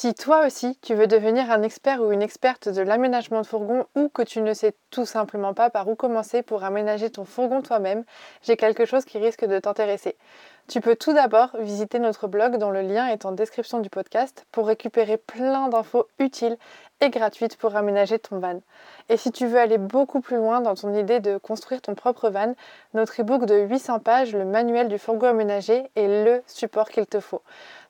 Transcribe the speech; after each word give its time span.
Si 0.00 0.14
toi 0.14 0.46
aussi 0.46 0.78
tu 0.80 0.94
veux 0.94 1.08
devenir 1.08 1.50
un 1.50 1.64
expert 1.64 2.00
ou 2.00 2.12
une 2.12 2.22
experte 2.22 2.68
de 2.68 2.82
l'aménagement 2.82 3.40
de 3.40 3.46
fourgon 3.48 3.84
ou 3.96 4.08
que 4.08 4.22
tu 4.22 4.42
ne 4.42 4.54
sais 4.54 4.76
tout 4.92 5.04
simplement 5.04 5.54
pas 5.54 5.70
par 5.70 5.88
où 5.88 5.96
commencer 5.96 6.42
pour 6.44 6.62
aménager 6.62 7.10
ton 7.10 7.24
fourgon 7.24 7.62
toi-même, 7.62 8.04
j'ai 8.42 8.56
quelque 8.56 8.84
chose 8.84 9.04
qui 9.04 9.18
risque 9.18 9.44
de 9.44 9.58
t'intéresser. 9.58 10.16
Tu 10.68 10.80
peux 10.80 10.94
tout 10.94 11.14
d'abord 11.14 11.56
visiter 11.58 11.98
notre 11.98 12.28
blog 12.28 12.58
dont 12.58 12.70
le 12.70 12.82
lien 12.82 13.08
est 13.08 13.24
en 13.24 13.32
description 13.32 13.80
du 13.80 13.90
podcast 13.90 14.46
pour 14.52 14.68
récupérer 14.68 15.16
plein 15.16 15.66
d'infos 15.68 16.06
utiles 16.20 16.58
et 17.00 17.10
gratuites 17.10 17.56
pour 17.56 17.74
aménager 17.74 18.20
ton 18.20 18.38
van. 18.38 18.60
Et 19.08 19.16
si 19.16 19.32
tu 19.32 19.48
veux 19.48 19.58
aller 19.58 19.78
beaucoup 19.78 20.20
plus 20.20 20.36
loin 20.36 20.60
dans 20.60 20.76
ton 20.76 20.94
idée 20.94 21.18
de 21.18 21.38
construire 21.38 21.80
ton 21.80 21.96
propre 21.96 22.30
van, 22.30 22.54
notre 22.94 23.20
e-book 23.20 23.46
de 23.46 23.56
800 23.56 23.98
pages, 23.98 24.32
le 24.32 24.44
manuel 24.44 24.86
du 24.86 24.98
fourgon 24.98 25.28
aménagé, 25.28 25.90
est 25.96 26.24
le 26.24 26.42
support 26.46 26.88
qu'il 26.88 27.06
te 27.06 27.18
faut. 27.18 27.42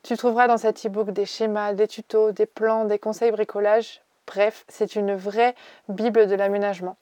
Tu 0.03 0.17
trouveras 0.17 0.47
dans 0.49 0.57
cet 0.57 0.85
e-book 0.87 1.11
des 1.11 1.27
schémas, 1.27 1.73
des 1.73 1.89
tutos, 1.89 2.33
des 2.33 2.47
plans, 2.47 2.85
des 2.85 2.99
conseils 2.99 3.31
bricolage. 3.31 4.01
Bref, 4.27 4.65
c'est 4.69 4.97
une 4.97 5.15
vraie 5.15 5.55
Bible 5.89 6.27
de 6.27 6.35
l'aménagement. 6.35 6.97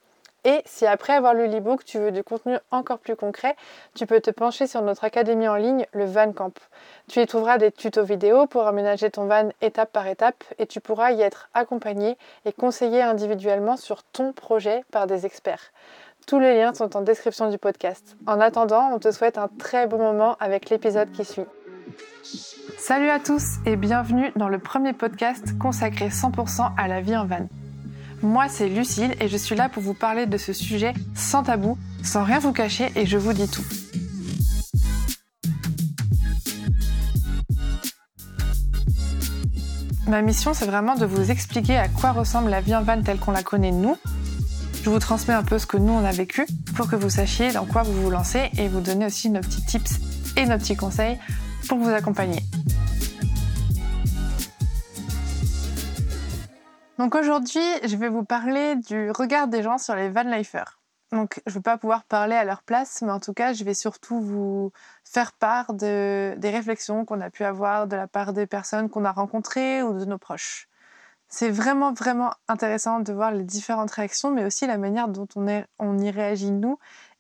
Et 0.46 0.62
si 0.64 0.87
après 0.87 1.12
avoir 1.12 1.34
lu 1.34 1.48
l'e-book, 1.48 1.84
tu 1.84 1.98
veux 1.98 2.12
du 2.12 2.23
contenu 2.23 2.56
encore 2.70 3.01
plus 3.01 3.16
concret, 3.16 3.56
tu 3.96 4.06
peux 4.06 4.20
te 4.20 4.30
pencher 4.30 4.68
sur 4.68 4.80
notre 4.80 5.02
académie 5.02 5.48
en 5.48 5.56
ligne, 5.56 5.87
le 5.90 6.04
Van 6.04 6.32
Camp. 6.32 6.56
Tu 7.09 7.20
y 7.20 7.27
trouveras 7.27 7.59
des 7.59 7.73
tutos 7.73 8.04
vidéo 8.04 8.46
pour 8.46 8.64
aménager 8.68 9.10
ton 9.10 9.26
van 9.26 9.48
étape 9.60 9.90
par 9.90 10.06
étape 10.06 10.45
et 10.59 10.66
tu 10.66 10.80
pourras 10.80 11.10
y 11.10 11.20
être 11.20 11.48
accompagné 11.52 12.16
et 12.45 12.52
conseillé 12.52 13.02
individuellement 13.02 13.76
sur 13.76 14.04
ton 14.04 14.32
projet 14.32 14.84
par 14.92 15.09
des 15.09 15.26
experts. 15.26 15.73
Tous 16.28 16.38
les 16.38 16.56
liens 16.56 16.74
sont 16.74 16.96
en 16.96 17.01
description 17.01 17.51
du 17.51 17.59
podcast. 17.59 18.16
En 18.28 18.40
attendant, 18.40 18.90
on 18.92 19.01
te 19.01 19.10
souhaite 19.10 19.38
un 19.38 19.48
très 19.48 19.88
bon 19.88 19.98
moment 19.98 20.37
avec 20.38 20.70
l'épisode 20.70 21.10
qui 21.10 21.24
suit. 21.24 21.46
Salut 22.78 23.10
à 23.10 23.18
tous 23.18 23.56
et 23.64 23.77
bienvenue 23.77 24.30
dans 24.37 24.48
le 24.48 24.59
premier 24.59 24.92
podcast 24.92 25.59
consacré 25.59 26.09
100% 26.09 26.73
à 26.77 26.88
la 26.88 27.00
vie 27.00 27.16
en 27.16 27.27
van. 27.27 27.48
Moi, 28.23 28.46
c'est 28.48 28.68
Lucille 28.68 29.15
et 29.20 29.29
je 29.29 29.37
suis 29.37 29.54
là 29.54 29.68
pour 29.68 29.82
vous 29.82 29.95
parler 29.95 30.26
de 30.26 30.37
ce 30.37 30.52
sujet 30.52 30.95
sans 31.15 31.43
tabou, 31.43 31.76
sans 32.02 32.24
rien 32.24 32.38
vous 32.38 32.52
cacher 32.52 32.90
et 32.96 33.07
je 33.07 33.18
vous 33.18 33.32
dis 33.32 33.48
tout. 33.48 33.65
Ma 40.09 40.23
mission, 40.23 40.54
c'est 40.54 40.66
vraiment 40.66 40.95
de 40.95 41.04
vous 41.04 41.32
expliquer 41.32 41.76
à 41.76 41.88
quoi 41.88 42.13
ressemble 42.13 42.51
la 42.51 42.60
vie 42.60 42.76
en 42.76 42.82
van 42.82 43.02
telle 43.02 43.18
qu'on 43.18 43.32
la 43.32 43.42
connaît 43.42 43.73
nous. 43.73 43.96
Je 44.85 44.88
vous 44.88 45.01
transmets 45.01 45.35
un 45.35 45.42
peu 45.42 45.59
ce 45.59 45.66
que 45.66 45.76
nous 45.76 45.92
on 45.92 46.04
a 46.04 46.13
vécu 46.13 46.46
pour 46.76 46.88
que 46.88 46.95
vous 46.95 47.10
sachiez 47.10 47.51
dans 47.51 47.65
quoi 47.65 47.82
vous 47.82 48.02
vous 48.02 48.10
lancez 48.10 48.51
et 48.57 48.68
vous 48.68 48.80
donner 48.80 49.07
aussi 49.07 49.30
nos 49.30 49.40
petits 49.40 49.65
tips 49.65 49.98
et 50.37 50.46
nos 50.46 50.59
petits 50.59 50.76
conseils 50.76 51.18
pour 51.68 51.78
vous 51.78 51.90
accompagner. 51.90 52.40
Donc 56.98 57.14
aujourd'hui, 57.14 57.60
je 57.84 57.96
vais 57.96 58.08
vous 58.08 58.24
parler 58.24 58.76
du 58.76 59.10
regard 59.10 59.48
des 59.48 59.62
gens 59.62 59.78
sur 59.78 59.95
les 59.95 60.08
van 60.08 60.23
lifers. 60.23 60.80
Donc 61.12 61.40
je 61.46 61.52
ne 61.52 61.54
vais 61.56 61.62
pas 61.62 61.78
pouvoir 61.78 62.04
parler 62.04 62.34
à 62.34 62.45
leur 62.45 62.62
place, 62.62 63.02
mais 63.02 63.12
en 63.12 63.20
tout 63.20 63.32
cas, 63.32 63.52
je 63.52 63.64
vais 63.64 63.74
surtout 63.74 64.20
vous 64.20 64.72
faire 65.04 65.32
part 65.32 65.75
de, 65.75 66.34
des 66.38 66.50
réflexions 66.50 67.04
qu'on 67.04 67.20
a 67.20 67.31
pu 67.31 67.44
avoir 67.44 67.86
de 67.86 67.97
la 67.97 68.08
part 68.08 68.32
des 68.32 68.47
personnes 68.47 68.88
qu'on 68.88 69.04
a 69.04 69.12
rencontrées 69.12 69.82
ou 69.82 69.92
de 69.92 70.04
nos 70.04 70.19
proches. 70.19 70.69
C'est 71.28 71.50
vraiment, 71.50 71.92
vraiment 71.92 72.32
intéressant 72.48 73.00
de 73.00 73.12
voir 73.12 73.32
les 73.32 73.44
différentes 73.44 73.91
réactions, 73.91 74.30
mais 74.30 74.44
aussi 74.44 74.66
la 74.66 74.78
manière 74.78 75.08
dont 75.08 75.28
on 75.36 75.98
y 75.98 76.10
réagit 76.10 76.53
nous 76.53 76.78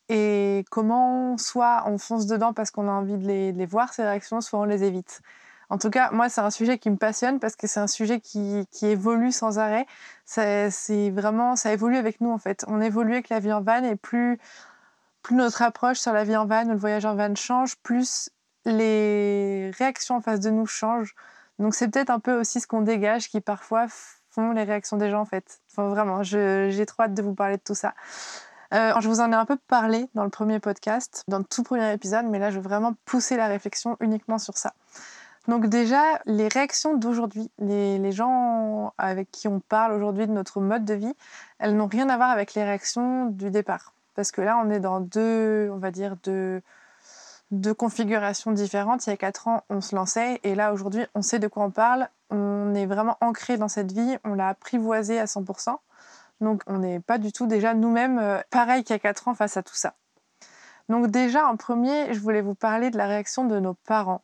et 0.08 0.64
comment 0.70 1.36
soit 1.38 1.84
on 1.86 1.98
fonce 1.98 2.26
dedans 2.26 2.52
parce 2.52 2.70
qu'on 2.70 2.88
a 2.88 2.92
envie 2.92 3.16
de 3.16 3.26
les, 3.26 3.66
voir, 3.66 3.92
ces 3.92 4.02
réactions, 4.02 4.40
soit 4.40 4.60
on 4.60 4.64
les 4.64 4.84
évite. 4.84 5.20
En 5.68 5.78
tout 5.78 5.90
cas, 5.90 6.10
moi, 6.12 6.28
c'est 6.28 6.40
un 6.40 6.50
sujet 6.50 6.78
qui 6.78 6.90
me 6.90 6.96
passionne 6.96 7.40
parce 7.40 7.56
que 7.56 7.66
c'est 7.66 7.80
un 7.80 7.88
sujet 7.88 8.20
qui, 8.20 8.66
évolue 8.82 9.32
sans 9.32 9.58
arrêt. 9.58 9.86
C'est 10.24 11.10
vraiment, 11.10 11.56
ça 11.56 11.72
évolue 11.72 11.96
avec 11.96 12.20
nous 12.20 12.30
en 12.30 12.38
fait. 12.38 12.64
On 12.68 12.80
évolue 12.80 13.14
avec 13.14 13.28
la 13.28 13.40
vie 13.40 13.52
en 13.52 13.62
van 13.62 13.82
et 13.82 13.96
plus, 13.96 14.38
plus 15.22 15.34
notre 15.34 15.62
approche 15.62 15.98
sur 15.98 16.12
la 16.12 16.24
vie 16.24 16.36
en 16.36 16.46
van 16.46 16.66
ou 16.66 16.70
le 16.70 16.76
voyage 16.76 17.04
en 17.04 17.16
van 17.16 17.34
change, 17.34 17.76
plus 17.78 18.30
les 18.64 19.70
réactions 19.78 20.16
en 20.16 20.20
face 20.20 20.40
de 20.40 20.50
nous 20.50 20.66
changent. 20.66 21.14
Donc 21.58 21.74
c'est 21.74 21.88
peut-être 21.88 22.10
un 22.10 22.20
peu 22.20 22.38
aussi 22.38 22.60
ce 22.60 22.66
qu'on 22.66 22.82
dégage 22.82 23.28
qui 23.28 23.40
parfois 23.40 23.86
font 24.30 24.52
les 24.52 24.64
réactions 24.64 24.96
des 24.98 25.10
gens 25.10 25.20
en 25.20 25.24
fait. 25.24 25.60
Enfin, 25.72 25.88
vraiment, 25.88 26.22
j'ai 26.22 26.86
trop 26.86 27.04
hâte 27.04 27.14
de 27.14 27.22
vous 27.22 27.34
parler 27.34 27.56
de 27.56 27.62
tout 27.62 27.74
ça. 27.74 27.94
Euh, 28.74 28.92
je 29.00 29.08
vous 29.08 29.20
en 29.20 29.30
ai 29.32 29.34
un 29.34 29.44
peu 29.44 29.56
parlé 29.68 30.08
dans 30.14 30.24
le 30.24 30.30
premier 30.30 30.58
podcast, 30.58 31.22
dans 31.28 31.38
le 31.38 31.44
tout 31.44 31.62
premier 31.62 31.92
épisode, 31.92 32.26
mais 32.26 32.38
là 32.38 32.50
je 32.50 32.56
veux 32.56 32.62
vraiment 32.62 32.94
pousser 33.04 33.36
la 33.36 33.46
réflexion 33.46 33.96
uniquement 34.00 34.38
sur 34.38 34.56
ça. 34.56 34.72
Donc 35.48 35.66
déjà, 35.66 36.20
les 36.26 36.48
réactions 36.48 36.96
d'aujourd'hui, 36.96 37.50
les, 37.58 38.10
gens 38.12 38.92
avec 38.98 39.30
qui 39.30 39.46
on 39.46 39.60
parle 39.60 39.92
aujourd'hui 39.92 40.26
de 40.26 40.32
notre 40.32 40.60
mode 40.60 40.84
de 40.84 40.94
vie, 40.94 41.14
elles 41.58 41.76
n'ont 41.76 41.86
rien 41.86 42.08
à 42.08 42.16
voir 42.16 42.30
avec 42.30 42.54
les 42.54 42.64
réactions 42.64 43.26
du 43.26 43.50
départ. 43.50 43.92
Parce 44.16 44.32
que 44.32 44.40
là, 44.40 44.60
on 44.64 44.70
est 44.70 44.80
dans 44.80 45.00
deux, 45.00 45.70
on 45.72 45.76
va 45.76 45.92
dire, 45.92 46.16
deux, 46.24 46.62
deux 47.52 47.74
configurations 47.74 48.50
différentes. 48.50 49.06
Il 49.06 49.10
y 49.10 49.12
a 49.12 49.16
quatre 49.16 49.46
ans, 49.46 49.62
on 49.70 49.80
se 49.80 49.94
lançait 49.94 50.40
et 50.42 50.56
là, 50.56 50.72
aujourd'hui, 50.72 51.04
on 51.14 51.22
sait 51.22 51.38
de 51.38 51.46
quoi 51.46 51.64
on 51.64 51.70
parle. 51.70 52.08
On 52.30 52.74
est 52.74 52.86
vraiment 52.86 53.16
ancré 53.20 53.56
dans 53.56 53.68
cette 53.68 53.92
vie, 53.92 54.16
on 54.24 54.34
l'a 54.34 54.48
apprivoisée 54.48 55.20
à 55.20 55.26
100%. 55.26 55.76
Donc 56.40 56.62
on 56.66 56.78
n'est 56.78 57.00
pas 57.00 57.18
du 57.18 57.32
tout 57.32 57.46
déjà 57.46 57.74
nous-mêmes 57.74 58.18
euh, 58.18 58.40
pareil 58.50 58.84
qu'il 58.84 58.94
y 58.94 58.96
a 58.96 58.98
quatre 58.98 59.28
ans 59.28 59.34
face 59.34 59.56
à 59.56 59.62
tout 59.62 59.74
ça. 59.74 59.94
Donc 60.88 61.08
déjà, 61.08 61.46
en 61.46 61.56
premier, 61.56 62.12
je 62.14 62.20
voulais 62.20 62.42
vous 62.42 62.54
parler 62.54 62.90
de 62.90 62.96
la 62.96 63.06
réaction 63.06 63.44
de 63.44 63.58
nos 63.58 63.74
parents. 63.74 64.22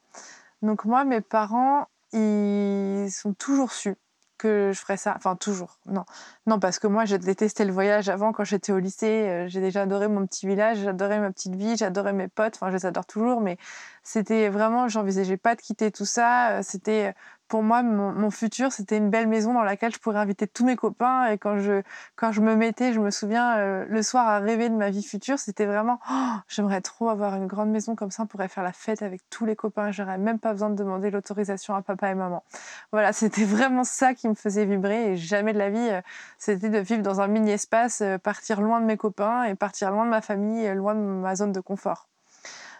Donc 0.62 0.84
moi, 0.84 1.04
mes 1.04 1.20
parents, 1.20 1.88
ils 2.12 3.08
sont 3.10 3.34
toujours 3.34 3.72
su 3.72 3.96
que 4.38 4.70
je 4.72 4.80
ferais 4.80 4.96
ça. 4.96 5.14
Enfin, 5.16 5.36
toujours. 5.36 5.78
Non, 5.86 6.04
non, 6.46 6.58
parce 6.58 6.80
que 6.80 6.88
moi, 6.88 7.04
j'ai 7.04 7.18
détesté 7.18 7.64
le 7.64 7.72
voyage 7.72 8.08
avant 8.08 8.32
quand 8.32 8.42
j'étais 8.42 8.72
au 8.72 8.80
lycée. 8.80 9.28
Euh, 9.28 9.48
j'ai 9.48 9.60
déjà 9.60 9.82
adoré 9.82 10.08
mon 10.08 10.26
petit 10.26 10.46
village, 10.46 10.78
j'adorais 10.78 11.20
ma 11.20 11.30
petite 11.30 11.54
vie, 11.54 11.76
j'adorais 11.76 12.12
mes 12.12 12.26
potes. 12.26 12.56
Enfin, 12.56 12.70
je 12.70 12.76
les 12.76 12.86
adore 12.86 13.06
toujours, 13.06 13.40
mais 13.40 13.58
c'était 14.02 14.48
vraiment, 14.48 14.88
j'envisageais 14.88 15.36
pas 15.36 15.54
de 15.54 15.60
quitter 15.60 15.92
tout 15.92 16.04
ça. 16.04 16.58
Euh, 16.58 16.62
c'était 16.64 17.14
pour 17.52 17.62
moi, 17.62 17.82
mon, 17.82 18.30
futur, 18.30 18.72
c'était 18.72 18.96
une 18.96 19.10
belle 19.10 19.28
maison 19.28 19.52
dans 19.52 19.62
laquelle 19.62 19.92
je 19.92 19.98
pourrais 19.98 20.20
inviter 20.20 20.46
tous 20.46 20.64
mes 20.64 20.74
copains. 20.74 21.26
Et 21.26 21.36
quand 21.36 21.58
je, 21.58 21.82
quand 22.16 22.32
je 22.32 22.40
me 22.40 22.56
mettais, 22.56 22.94
je 22.94 22.98
me 22.98 23.10
souviens, 23.10 23.58
euh, 23.58 23.84
le 23.90 24.02
soir 24.02 24.26
à 24.26 24.38
rêver 24.38 24.70
de 24.70 24.74
ma 24.74 24.88
vie 24.88 25.02
future, 25.02 25.38
c'était 25.38 25.66
vraiment, 25.66 26.00
oh, 26.10 26.36
j'aimerais 26.48 26.80
trop 26.80 27.10
avoir 27.10 27.34
une 27.34 27.46
grande 27.46 27.68
maison 27.68 27.94
comme 27.94 28.10
ça, 28.10 28.22
on 28.22 28.26
pourrait 28.26 28.48
faire 28.48 28.62
la 28.62 28.72
fête 28.72 29.02
avec 29.02 29.20
tous 29.28 29.44
les 29.44 29.54
copains. 29.54 29.90
J'aurais 29.90 30.16
même 30.16 30.38
pas 30.38 30.52
besoin 30.52 30.70
de 30.70 30.76
demander 30.76 31.10
l'autorisation 31.10 31.74
à 31.74 31.82
papa 31.82 32.08
et 32.08 32.14
maman. 32.14 32.42
Voilà, 32.90 33.12
c'était 33.12 33.44
vraiment 33.44 33.84
ça 33.84 34.14
qui 34.14 34.28
me 34.28 34.34
faisait 34.34 34.64
vibrer. 34.64 35.12
Et 35.12 35.16
jamais 35.18 35.52
de 35.52 35.58
la 35.58 35.68
vie, 35.68 35.90
c'était 36.44 36.70
de 36.70 36.78
vivre 36.78 37.02
dans 37.02 37.20
un 37.20 37.28
mini-espace, 37.28 38.00
euh, 38.02 38.18
partir 38.18 38.60
loin 38.60 38.80
de 38.80 38.86
mes 38.86 38.96
copains 38.96 39.44
et 39.44 39.54
partir 39.54 39.90
loin 39.90 40.04
de 40.04 40.10
ma 40.10 40.20
famille, 40.20 40.72
loin 40.74 40.94
de 40.94 41.00
ma 41.00 41.36
zone 41.36 41.52
de 41.52 41.60
confort. 41.60 42.08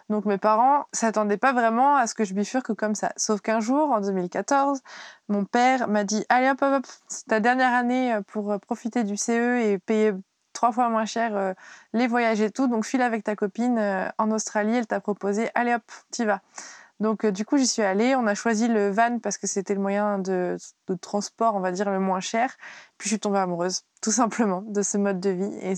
Donc 0.09 0.25
mes 0.25 0.39
parents 0.39 0.87
s'attendaient 0.93 1.37
pas 1.37 1.53
vraiment 1.53 1.97
à 1.97 2.07
ce 2.07 2.15
que 2.15 2.25
je 2.25 2.35
bifurque 2.35 2.75
comme 2.75 2.95
ça. 2.95 3.13
Sauf 3.17 3.41
qu'un 3.41 3.61
jour, 3.61 3.91
en 3.91 4.01
2014, 4.01 4.81
mon 5.29 5.45
père 5.45 5.89
m'a 5.89 6.05
dit 6.05 6.25
Allez 6.29 6.51
hop 6.51 6.61
hop 6.61 6.75
hop, 6.79 6.87
c'est 7.09 7.27
ta 7.27 7.41
dernière 7.41 7.73
année 7.73 8.15
euh, 8.15 8.21
pour 8.23 8.53
euh, 8.53 8.59
profiter 8.59 9.05
du 9.05 9.17
CE 9.17 9.61
et 9.61 9.79
payer 9.79 10.13
trois 10.53 10.73
fois 10.73 10.89
moins 10.89 11.07
cher 11.07 11.37
euh, 11.37 11.55
les 11.93 12.07
voyages 12.07 12.41
et 12.41 12.51
tout. 12.51 12.67
Donc 12.67 12.85
file 12.85 13.03
avec 13.03 13.25
ta 13.25 13.37
copine 13.37 13.81
en 14.19 14.31
Australie, 14.33 14.77
elle 14.77 14.87
t'a 14.87 15.01
proposé 15.01 15.49
Allez 15.55 15.75
hop, 15.75 15.83
t'y 16.11 16.25
vas. 16.25 16.41
Donc 17.03 17.27
du 17.27 17.45
coup 17.45 17.59
j'y 17.59 17.67
suis 17.67 17.83
allée, 17.83 18.15
on 18.15 18.29
a 18.29 18.35
choisi 18.37 18.69
le 18.69 18.93
van 18.93 19.19
parce 19.19 19.37
que 19.37 19.49
c'était 19.49 19.75
le 19.75 19.81
moyen 19.81 20.21
de, 20.21 20.57
transport, 21.01 21.57
on 21.57 21.61
va 21.61 21.73
dire, 21.73 21.91
le 21.91 21.99
moins 21.99 22.21
cher. 22.21 22.57
Puis 22.97 23.09
je 23.09 23.15
suis 23.15 23.19
tombée 23.19 23.41
amoureuse, 23.41 23.83
tout 24.01 24.13
simplement, 24.13 24.63
de 24.63 24.83
ce 24.83 24.99
mode 24.99 25.19
de 25.19 25.31
vie. 25.31 25.53
Et 25.63 25.75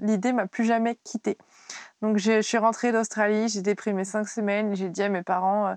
l'idée 0.00 0.32
m'a 0.32 0.46
plus 0.46 0.64
jamais 0.64 0.98
quittée. 1.04 1.36
Donc 2.00 2.16
je, 2.16 2.40
suis 2.40 2.56
rentrée 2.56 2.90
d'Australie, 2.90 3.50
j'ai 3.50 3.92
mes 3.92 4.04
cinq 4.06 4.26
semaines, 4.26 4.74
j'ai 4.74 4.88
dit 4.88 5.02
à 5.02 5.10
mes 5.10 5.22
parents, 5.22 5.66
euh, 5.66 5.74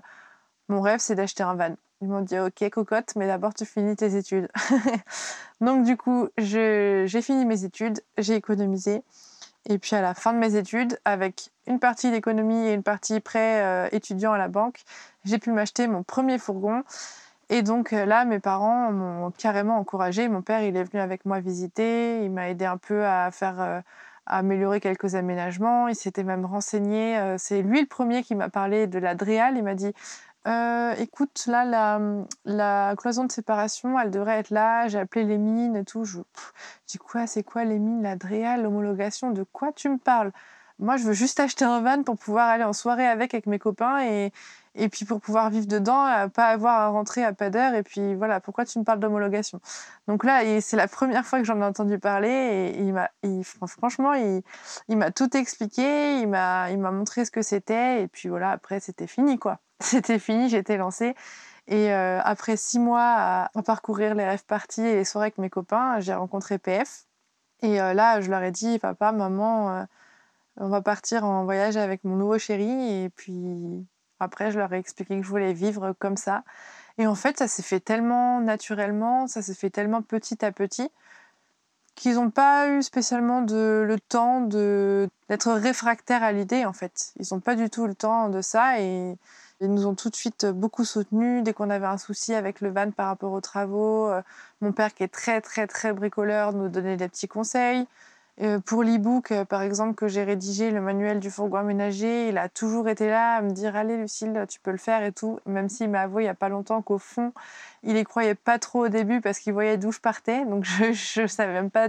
mon 0.70 0.80
rêve 0.80 1.00
c'est 1.00 1.14
d'acheter 1.14 1.42
un 1.42 1.56
van. 1.56 1.76
Ils 2.00 2.08
m'ont 2.08 2.22
dit 2.22 2.38
ok 2.38 2.70
cocotte, 2.70 3.16
mais 3.16 3.26
d'abord 3.26 3.52
tu 3.52 3.66
finis 3.66 3.96
tes 3.96 4.16
études. 4.16 4.48
Donc 5.60 5.84
du 5.84 5.98
coup 5.98 6.28
j'ai 6.38 7.20
fini 7.20 7.44
mes 7.44 7.64
études, 7.64 8.00
j'ai 8.16 8.36
économisé. 8.36 9.02
Et 9.68 9.78
puis 9.78 9.96
à 9.96 10.00
la 10.00 10.14
fin 10.14 10.32
de 10.32 10.38
mes 10.38 10.56
études, 10.56 10.98
avec 11.04 11.50
une 11.66 11.80
partie 11.80 12.10
d'économie 12.10 12.66
et 12.66 12.72
une 12.72 12.82
partie 12.82 13.20
prêt 13.20 13.62
euh, 13.62 13.88
étudiant 13.92 14.32
à 14.32 14.38
la 14.38 14.48
banque, 14.48 14.82
j'ai 15.24 15.38
pu 15.38 15.50
m'acheter 15.50 15.88
mon 15.88 16.02
premier 16.02 16.38
fourgon. 16.38 16.84
Et 17.48 17.62
donc 17.62 17.92
euh, 17.92 18.06
là, 18.06 18.24
mes 18.24 18.38
parents 18.38 18.92
m'ont 18.92 19.30
carrément 19.32 19.76
encouragé. 19.76 20.28
Mon 20.28 20.42
père, 20.42 20.62
il 20.62 20.76
est 20.76 20.84
venu 20.84 21.00
avec 21.00 21.24
moi 21.24 21.40
visiter, 21.40 22.24
il 22.24 22.30
m'a 22.30 22.48
aidé 22.48 22.64
un 22.64 22.76
peu 22.76 23.04
à 23.04 23.30
faire 23.30 23.82
améliorer 24.26 24.80
quelques 24.80 25.14
aménagements. 25.14 25.88
Il 25.88 25.94
s'était 25.94 26.24
même 26.24 26.44
renseigné. 26.44 27.16
Euh, 27.18 27.36
c'est 27.38 27.62
lui 27.62 27.80
le 27.80 27.86
premier 27.86 28.22
qui 28.22 28.34
m'a 28.34 28.50
parlé 28.50 28.86
de 28.86 28.98
la 28.98 29.14
DREAL. 29.14 29.56
Il 29.56 29.64
m'a 29.64 29.74
dit 29.74 29.92
euh, 30.46 30.94
écoute, 30.98 31.46
là, 31.46 31.64
la, 31.64 32.00
la, 32.44 32.94
cloison 32.96 33.24
de 33.24 33.32
séparation, 33.32 33.98
elle 33.98 34.10
devrait 34.10 34.38
être 34.38 34.50
là. 34.50 34.86
J'ai 34.88 34.98
appelé 34.98 35.24
les 35.24 35.38
mines 35.38 35.76
et 35.76 35.84
tout. 35.84 36.04
Je, 36.04 36.20
dis 36.86 36.98
quoi 36.98 37.26
C'est 37.26 37.42
quoi 37.42 37.64
les 37.64 37.78
mines 37.78 38.02
La 38.02 38.16
DREAL, 38.16 38.62
l'homologation? 38.62 39.30
De 39.32 39.42
quoi 39.42 39.72
tu 39.72 39.88
me 39.88 39.98
parles? 39.98 40.32
Moi, 40.78 40.96
je 40.98 41.04
veux 41.04 41.14
juste 41.14 41.40
acheter 41.40 41.64
un 41.64 41.80
van 41.80 42.02
pour 42.02 42.18
pouvoir 42.18 42.48
aller 42.48 42.64
en 42.64 42.74
soirée 42.74 43.06
avec, 43.06 43.34
avec 43.34 43.46
mes 43.46 43.58
copains 43.58 44.04
et, 44.04 44.32
et 44.74 44.88
puis 44.88 45.04
pour 45.06 45.20
pouvoir 45.20 45.50
vivre 45.50 45.66
dedans, 45.66 46.28
pas 46.28 46.48
avoir 46.48 46.80
à 46.80 46.88
rentrer 46.88 47.24
à 47.24 47.32
pas 47.32 47.50
d'heure. 47.50 47.74
Et 47.74 47.82
puis 47.82 48.14
voilà, 48.14 48.40
pourquoi 48.40 48.64
tu 48.66 48.78
me 48.78 48.84
parles 48.84 49.00
d'homologation? 49.00 49.60
Donc 50.06 50.22
là, 50.24 50.42
c'est 50.60 50.76
la 50.76 50.86
première 50.88 51.26
fois 51.26 51.38
que 51.40 51.44
j'en 51.46 51.60
ai 51.60 51.64
entendu 51.64 51.98
parler 51.98 52.28
et 52.76 52.80
il 52.82 52.92
m'a, 52.92 53.10
franchement, 53.66 54.12
il, 54.14 54.42
il 54.88 54.96
m'a 54.98 55.10
tout 55.10 55.34
expliqué, 55.36 56.20
il 56.20 56.28
m'a, 56.28 56.70
il 56.70 56.78
m'a 56.78 56.90
montré 56.90 57.24
ce 57.24 57.30
que 57.30 57.42
c'était. 57.42 58.02
Et 58.02 58.08
puis 58.08 58.28
voilà, 58.28 58.50
après, 58.50 58.80
c'était 58.80 59.06
fini 59.06 59.38
quoi. 59.38 59.58
C'était 59.80 60.18
fini, 60.18 60.48
j'étais 60.48 60.76
lancée. 60.76 61.14
Et 61.68 61.92
euh, 61.92 62.20
après 62.22 62.56
six 62.56 62.78
mois 62.78 63.48
à, 63.54 63.62
parcourir 63.64 64.14
les 64.14 64.24
rêves 64.24 64.44
parties 64.44 64.82
et 64.82 64.94
les 64.94 65.04
soirées 65.04 65.26
avec 65.26 65.38
mes 65.38 65.50
copains, 65.50 66.00
j'ai 66.00 66.14
rencontré 66.14 66.58
PF. 66.58 67.06
Et 67.62 67.80
euh, 67.80 67.94
là, 67.94 68.20
je 68.20 68.30
leur 68.30 68.42
ai 68.42 68.52
dit, 68.52 68.78
papa, 68.78 69.12
maman, 69.12 69.70
euh, 69.70 69.84
on 70.58 70.68
va 70.68 70.82
partir 70.82 71.24
en 71.24 71.44
voyage 71.44 71.76
avec 71.76 72.04
mon 72.04 72.16
nouveau 72.16 72.38
chéri. 72.38 73.04
Et 73.04 73.10
puis 73.10 73.86
après, 74.20 74.50
je 74.52 74.58
leur 74.58 74.72
ai 74.72 74.78
expliqué 74.78 75.18
que 75.18 75.24
je 75.24 75.28
voulais 75.28 75.52
vivre 75.52 75.92
comme 75.98 76.16
ça. 76.16 76.44
Et 76.98 77.06
en 77.06 77.14
fait, 77.14 77.38
ça 77.38 77.48
s'est 77.48 77.62
fait 77.62 77.80
tellement 77.80 78.40
naturellement, 78.40 79.26
ça 79.26 79.42
s'est 79.42 79.54
fait 79.54 79.70
tellement 79.70 80.02
petit 80.02 80.44
à 80.44 80.52
petit 80.52 80.90
qu'ils 81.96 82.14
n'ont 82.16 82.30
pas 82.30 82.68
eu 82.68 82.82
spécialement 82.82 83.42
de, 83.42 83.84
le 83.86 83.98
temps 83.98 84.42
d'être 84.42 85.52
réfractaires 85.52 86.22
à 86.22 86.30
l'idée, 86.30 86.64
en 86.64 86.72
fait. 86.72 87.12
Ils 87.18 87.26
n'ont 87.32 87.40
pas 87.40 87.56
du 87.56 87.70
tout 87.70 87.86
le 87.86 87.94
temps 87.94 88.28
de 88.28 88.42
ça 88.42 88.80
et 88.80 89.16
ils 89.60 89.72
nous 89.72 89.86
ont 89.86 89.94
tout 89.94 90.10
de 90.10 90.16
suite 90.16 90.46
beaucoup 90.46 90.84
soutenus 90.84 91.42
dès 91.42 91.52
qu'on 91.52 91.70
avait 91.70 91.86
un 91.86 91.98
souci 91.98 92.34
avec 92.34 92.60
le 92.60 92.70
van 92.70 92.90
par 92.90 93.08
rapport 93.08 93.32
aux 93.32 93.40
travaux. 93.40 94.08
Euh, 94.08 94.22
mon 94.60 94.72
père, 94.72 94.94
qui 94.94 95.02
est 95.02 95.08
très, 95.08 95.40
très, 95.40 95.66
très 95.66 95.92
bricoleur, 95.92 96.52
nous 96.52 96.68
donnait 96.68 96.96
des 96.96 97.08
petits 97.08 97.28
conseils. 97.28 97.86
Euh, 98.42 98.58
pour 98.60 98.82
l'e-book, 98.82 99.32
euh, 99.32 99.46
par 99.46 99.62
exemple, 99.62 99.94
que 99.94 100.08
j'ai 100.08 100.22
rédigé, 100.22 100.70
le 100.70 100.82
manuel 100.82 101.20
du 101.20 101.30
fourgon 101.30 101.56
aménagé, 101.56 102.28
il 102.28 102.36
a 102.36 102.50
toujours 102.50 102.86
été 102.88 103.08
là 103.08 103.36
à 103.36 103.40
me 103.40 103.50
dire 103.50 103.74
Allez, 103.76 103.96
Lucille, 103.96 104.44
tu 104.46 104.60
peux 104.60 104.72
le 104.72 104.76
faire 104.76 105.02
et 105.04 105.12
tout. 105.12 105.40
Même 105.46 105.70
s'il 105.70 105.88
m'a 105.88 106.02
avoué 106.02 106.24
il 106.24 106.26
n'y 106.26 106.30
a 106.30 106.34
pas 106.34 106.50
longtemps 106.50 106.82
qu'au 106.82 106.98
fond, 106.98 107.32
il 107.82 107.96
y 107.96 108.04
croyait 108.04 108.34
pas 108.34 108.58
trop 108.58 108.84
au 108.86 108.88
début 108.88 109.22
parce 109.22 109.38
qu'il 109.38 109.54
voyait 109.54 109.78
d'où 109.78 109.90
je 109.90 110.00
partais. 110.00 110.44
Donc, 110.44 110.64
je 110.92 111.22
ne 111.22 111.26
savais 111.26 111.54
même 111.54 111.70
pas 111.70 111.88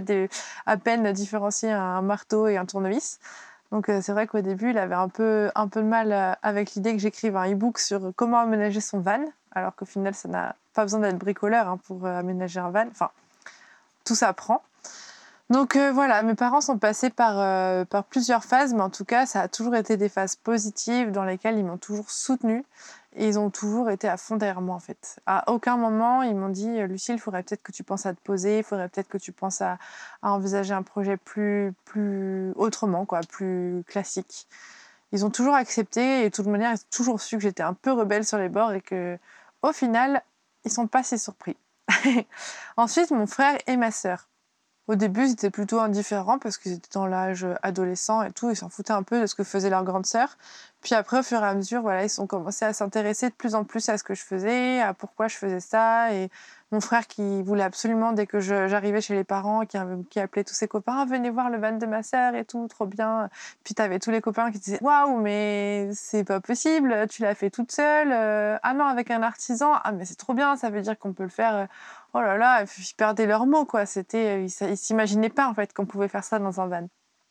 à 0.64 0.76
peine 0.78 1.12
différencier 1.12 1.70
un 1.70 2.00
marteau 2.00 2.48
et 2.48 2.56
un 2.56 2.64
tournevis. 2.64 3.20
Donc, 3.72 3.88
euh, 3.88 4.00
c'est 4.02 4.12
vrai 4.12 4.26
qu'au 4.26 4.40
début, 4.40 4.70
il 4.70 4.78
avait 4.78 4.94
un 4.94 5.08
peu, 5.08 5.50
un 5.54 5.68
peu 5.68 5.82
de 5.82 5.86
mal 5.86 6.36
avec 6.42 6.74
l'idée 6.74 6.92
que 6.92 6.98
j'écrive 6.98 7.36
un 7.36 7.50
e-book 7.52 7.78
sur 7.78 8.12
comment 8.16 8.38
aménager 8.38 8.80
son 8.80 9.00
van. 9.00 9.24
Alors 9.52 9.74
qu'au 9.74 9.84
final, 9.84 10.14
ça 10.14 10.28
n'a 10.28 10.56
pas 10.74 10.82
besoin 10.82 11.00
d'être 11.00 11.18
bricoleur 11.18 11.68
hein, 11.68 11.78
pour 11.86 12.06
aménager 12.06 12.60
un 12.60 12.70
van. 12.70 12.86
Enfin, 12.90 13.10
tout 14.04 14.14
s'apprend. 14.14 14.62
Donc 15.50 15.76
euh, 15.76 15.90
voilà, 15.92 16.22
mes 16.22 16.34
parents 16.34 16.60
sont 16.60 16.78
passés 16.78 17.08
par, 17.08 17.38
euh, 17.38 17.84
par 17.86 18.04
plusieurs 18.04 18.44
phases, 18.44 18.74
mais 18.74 18.82
en 18.82 18.90
tout 18.90 19.06
cas, 19.06 19.24
ça 19.24 19.42
a 19.42 19.48
toujours 19.48 19.74
été 19.76 19.96
des 19.96 20.10
phases 20.10 20.36
positives 20.36 21.10
dans 21.10 21.24
lesquelles 21.24 21.58
ils 21.58 21.64
m'ont 21.64 21.78
toujours 21.78 22.10
soutenue 22.10 22.64
ils 23.26 23.38
ont 23.38 23.50
toujours 23.50 23.90
été 23.90 24.08
à 24.08 24.16
fond 24.16 24.36
derrière 24.36 24.60
moi 24.60 24.76
en 24.76 24.80
fait. 24.80 25.20
À 25.26 25.50
aucun 25.50 25.76
moment, 25.76 26.22
ils 26.22 26.34
m'ont 26.34 26.48
dit 26.48 26.80
Lucille, 26.82 27.16
il 27.16 27.20
faudrait 27.20 27.42
peut-être 27.42 27.62
que 27.62 27.72
tu 27.72 27.82
penses 27.82 28.06
à 28.06 28.14
te 28.14 28.20
poser, 28.20 28.58
il 28.58 28.64
faudrait 28.64 28.88
peut-être 28.88 29.08
que 29.08 29.18
tu 29.18 29.32
penses 29.32 29.60
à, 29.60 29.78
envisager 30.22 30.74
un 30.74 30.82
projet 30.82 31.16
plus, 31.16 31.72
plus 31.84 32.52
autrement, 32.56 33.06
quoi, 33.06 33.20
plus 33.20 33.82
classique. 33.86 34.46
Ils 35.12 35.24
ont 35.24 35.30
toujours 35.30 35.54
accepté 35.54 36.24
et 36.24 36.30
de 36.30 36.34
toute 36.34 36.46
manière, 36.46 36.72
ils 36.72 36.76
ont 36.76 36.90
toujours 36.90 37.20
su 37.20 37.36
que 37.36 37.42
j'étais 37.42 37.62
un 37.62 37.74
peu 37.74 37.92
rebelle 37.92 38.24
sur 38.24 38.38
les 38.38 38.48
bords 38.48 38.72
et 38.72 38.80
que 38.80 39.18
au 39.62 39.72
final, 39.72 40.22
ils 40.64 40.70
sont 40.70 40.86
pas 40.86 41.02
si 41.02 41.18
surpris. 41.18 41.56
Ensuite, 42.76 43.10
mon 43.10 43.26
frère 43.26 43.58
et 43.66 43.76
ma 43.76 43.90
sœur. 43.90 44.28
Au 44.88 44.94
début, 44.94 45.26
ils 45.26 45.32
étaient 45.32 45.50
plutôt 45.50 45.80
indifférents 45.80 46.38
parce 46.38 46.56
qu'ils 46.56 46.72
étaient 46.72 46.88
dans 46.94 47.06
l'âge 47.06 47.46
adolescent 47.62 48.22
et 48.22 48.32
tout, 48.32 48.50
ils 48.50 48.56
s'en 48.56 48.70
foutaient 48.70 48.92
un 48.92 49.02
peu 49.02 49.20
de 49.20 49.26
ce 49.26 49.34
que 49.34 49.44
faisait 49.44 49.68
leur 49.68 49.84
grande 49.84 50.06
sœur. 50.06 50.38
Puis 50.82 50.94
après, 50.94 51.18
au 51.18 51.22
fur 51.22 51.42
et 51.42 51.46
à 51.46 51.54
mesure, 51.54 51.82
voilà, 51.82 52.04
ils 52.04 52.20
ont 52.20 52.26
commencé 52.26 52.64
à 52.64 52.72
s'intéresser 52.72 53.28
de 53.30 53.34
plus 53.34 53.54
en 53.54 53.64
plus 53.64 53.88
à 53.88 53.98
ce 53.98 54.04
que 54.04 54.14
je 54.14 54.22
faisais, 54.22 54.80
à 54.80 54.94
pourquoi 54.94 55.26
je 55.28 55.36
faisais 55.36 55.60
ça. 55.60 56.12
Et 56.14 56.30
mon 56.70 56.80
frère 56.80 57.06
qui 57.06 57.42
voulait 57.42 57.64
absolument, 57.64 58.12
dès 58.12 58.26
que 58.26 58.40
j'arrivais 58.40 59.00
chez 59.00 59.14
les 59.14 59.24
parents, 59.24 59.66
qui, 59.66 59.78
qui, 60.10 60.20
appelait 60.20 60.44
tous 60.44 60.54
ses 60.54 60.68
copains, 60.68 60.98
ah, 60.98 61.04
venez 61.04 61.30
voir 61.30 61.50
le 61.50 61.58
van 61.58 61.72
de 61.72 61.86
ma 61.86 62.02
sœur 62.02 62.34
et 62.34 62.44
tout, 62.44 62.68
trop 62.68 62.86
bien. 62.86 63.28
Puis 63.64 63.74
tu 63.74 63.82
avais 63.82 63.98
tous 63.98 64.10
les 64.10 64.20
copains 64.20 64.52
qui 64.52 64.58
disaient, 64.58 64.82
waouh, 64.82 65.18
mais 65.20 65.88
c'est 65.94 66.24
pas 66.24 66.40
possible, 66.40 67.06
tu 67.08 67.22
l'as 67.22 67.34
fait 67.34 67.50
toute 67.50 67.72
seule. 67.72 68.12
Euh, 68.12 68.58
ah 68.62 68.74
non, 68.74 68.84
avec 68.84 69.10
un 69.10 69.22
artisan, 69.22 69.72
ah 69.82 69.92
mais 69.92 70.04
c'est 70.04 70.16
trop 70.16 70.34
bien, 70.34 70.56
ça 70.56 70.70
veut 70.70 70.82
dire 70.82 70.98
qu'on 70.98 71.12
peut 71.12 71.24
le 71.24 71.28
faire 71.28 71.54
euh, 71.56 71.66
oh 72.14 72.20
là 72.20 72.36
là, 72.36 72.62
ils 72.62 72.94
perdaient 72.96 73.26
leurs 73.26 73.46
mots, 73.46 73.64
quoi. 73.64 73.86
C'était, 73.86 74.44
ils, 74.44 74.76
s'imaginaient 74.76 75.30
pas, 75.30 75.48
en 75.48 75.54
fait, 75.54 75.72
qu'on 75.72 75.86
pouvait 75.86 76.08
faire 76.08 76.24
ça 76.24 76.38
dans 76.38 76.60
un 76.60 76.66
van. 76.68 76.88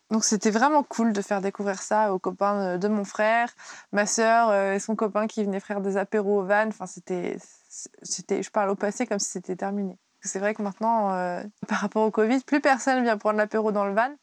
Donc 0.10 0.24
c'était 0.24 0.52
vraiment 0.52 0.84
cool 0.84 1.12
de 1.12 1.22
faire 1.22 1.42
découvrir 1.42 1.82
ça 1.82 2.14
aux 2.14 2.20
copains 2.20 2.78
de 2.78 2.88
mon 2.88 3.04
frère, 3.04 3.50
ma 3.92 4.06
sœur 4.06 4.50
euh, 4.50 4.74
et 4.74 4.80
son 4.80 4.96
copain 4.96 5.28
qui 5.28 5.44
venaient 5.44 5.60
faire 5.60 5.82
des 5.82 5.98
apéros 5.98 6.42
au 6.42 6.46
van. 6.46 6.68
Enfin, 6.68 6.86
c'était, 6.86 7.38
je 8.02 8.50
parle 8.50 8.70
au 8.70 8.76
passé 8.76 9.06
comme 9.06 9.20
si 9.20 9.30
c'était 9.30 9.58
terminé. 9.58 9.98
C'est 10.22 10.40
vrai 10.40 10.54
que 10.54 10.62
maintenant, 10.62 11.14
euh, 11.14 11.44
par 11.68 11.80
rapport 11.80 12.06
au 12.06 12.12
Covid, 12.12 12.40
plus 12.40 12.62
personne 12.62 13.04
vient 13.04 13.18
prendre 13.18 13.38
l'apéro 13.38 13.72
dans 13.72 13.86
le 13.86 13.94
van. 13.94 14.16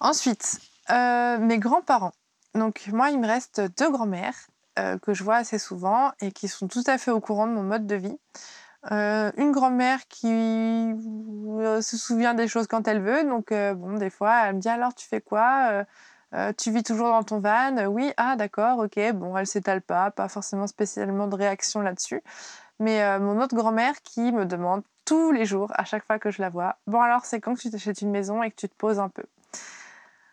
Ensuite, 0.00 0.58
euh, 0.90 1.38
mes 1.38 1.58
grands-parents. 1.58 2.12
Donc 2.54 2.88
moi, 2.90 3.10
il 3.10 3.20
me 3.20 3.26
reste 3.26 3.60
deux 3.78 3.90
grands-mères 3.90 4.48
que 5.02 5.14
je 5.14 5.22
vois 5.22 5.36
assez 5.36 5.60
souvent 5.60 6.10
et 6.20 6.32
qui 6.32 6.48
sont 6.48 6.66
tout 6.66 6.82
à 6.88 6.98
fait 6.98 7.12
au 7.12 7.20
courant 7.20 7.46
de 7.46 7.52
mon 7.52 7.62
mode 7.62 7.86
de 7.86 7.94
vie. 7.94 8.18
Euh, 8.92 9.30
une 9.38 9.50
grand-mère 9.52 10.06
qui 10.08 10.28
euh, 10.30 11.80
se 11.80 11.96
souvient 11.96 12.34
des 12.34 12.48
choses 12.48 12.66
quand 12.66 12.86
elle 12.86 13.00
veut. 13.00 13.24
Donc, 13.24 13.52
euh, 13.52 13.74
bon, 13.74 13.94
des 13.94 14.10
fois, 14.10 14.46
elle 14.46 14.56
me 14.56 14.60
dit 14.60 14.68
alors, 14.68 14.94
tu 14.94 15.06
fais 15.06 15.20
quoi? 15.20 15.84
Tu 16.58 16.72
vis 16.72 16.82
toujours 16.82 17.08
dans 17.10 17.22
ton 17.22 17.38
van? 17.38 17.86
Oui, 17.86 18.12
ah, 18.16 18.34
d'accord, 18.36 18.78
ok. 18.80 18.98
Bon, 19.14 19.36
elle 19.36 19.46
s'étale 19.46 19.82
pas, 19.82 20.10
pas 20.10 20.28
forcément 20.28 20.66
spécialement 20.66 21.28
de 21.28 21.36
réaction 21.36 21.80
là-dessus. 21.80 22.22
Mais 22.80 23.18
mon 23.20 23.40
autre 23.40 23.54
grand-mère 23.56 24.02
qui 24.02 24.32
me 24.32 24.44
demande 24.46 24.82
tous 25.04 25.32
les 25.32 25.44
jours, 25.46 25.72
à 25.76 25.84
chaque 25.84 26.04
fois 26.06 26.18
que 26.18 26.30
je 26.32 26.42
la 26.42 26.50
vois, 26.50 26.76
bon, 26.88 27.00
alors, 27.00 27.24
c'est 27.24 27.40
quand 27.40 27.54
que 27.54 27.60
tu 27.60 27.70
t'achètes 27.70 28.02
une 28.02 28.10
maison 28.10 28.42
et 28.42 28.50
que 28.50 28.56
tu 28.56 28.68
te 28.68 28.74
poses 28.76 28.98
un 29.00 29.08
peu? 29.10 29.24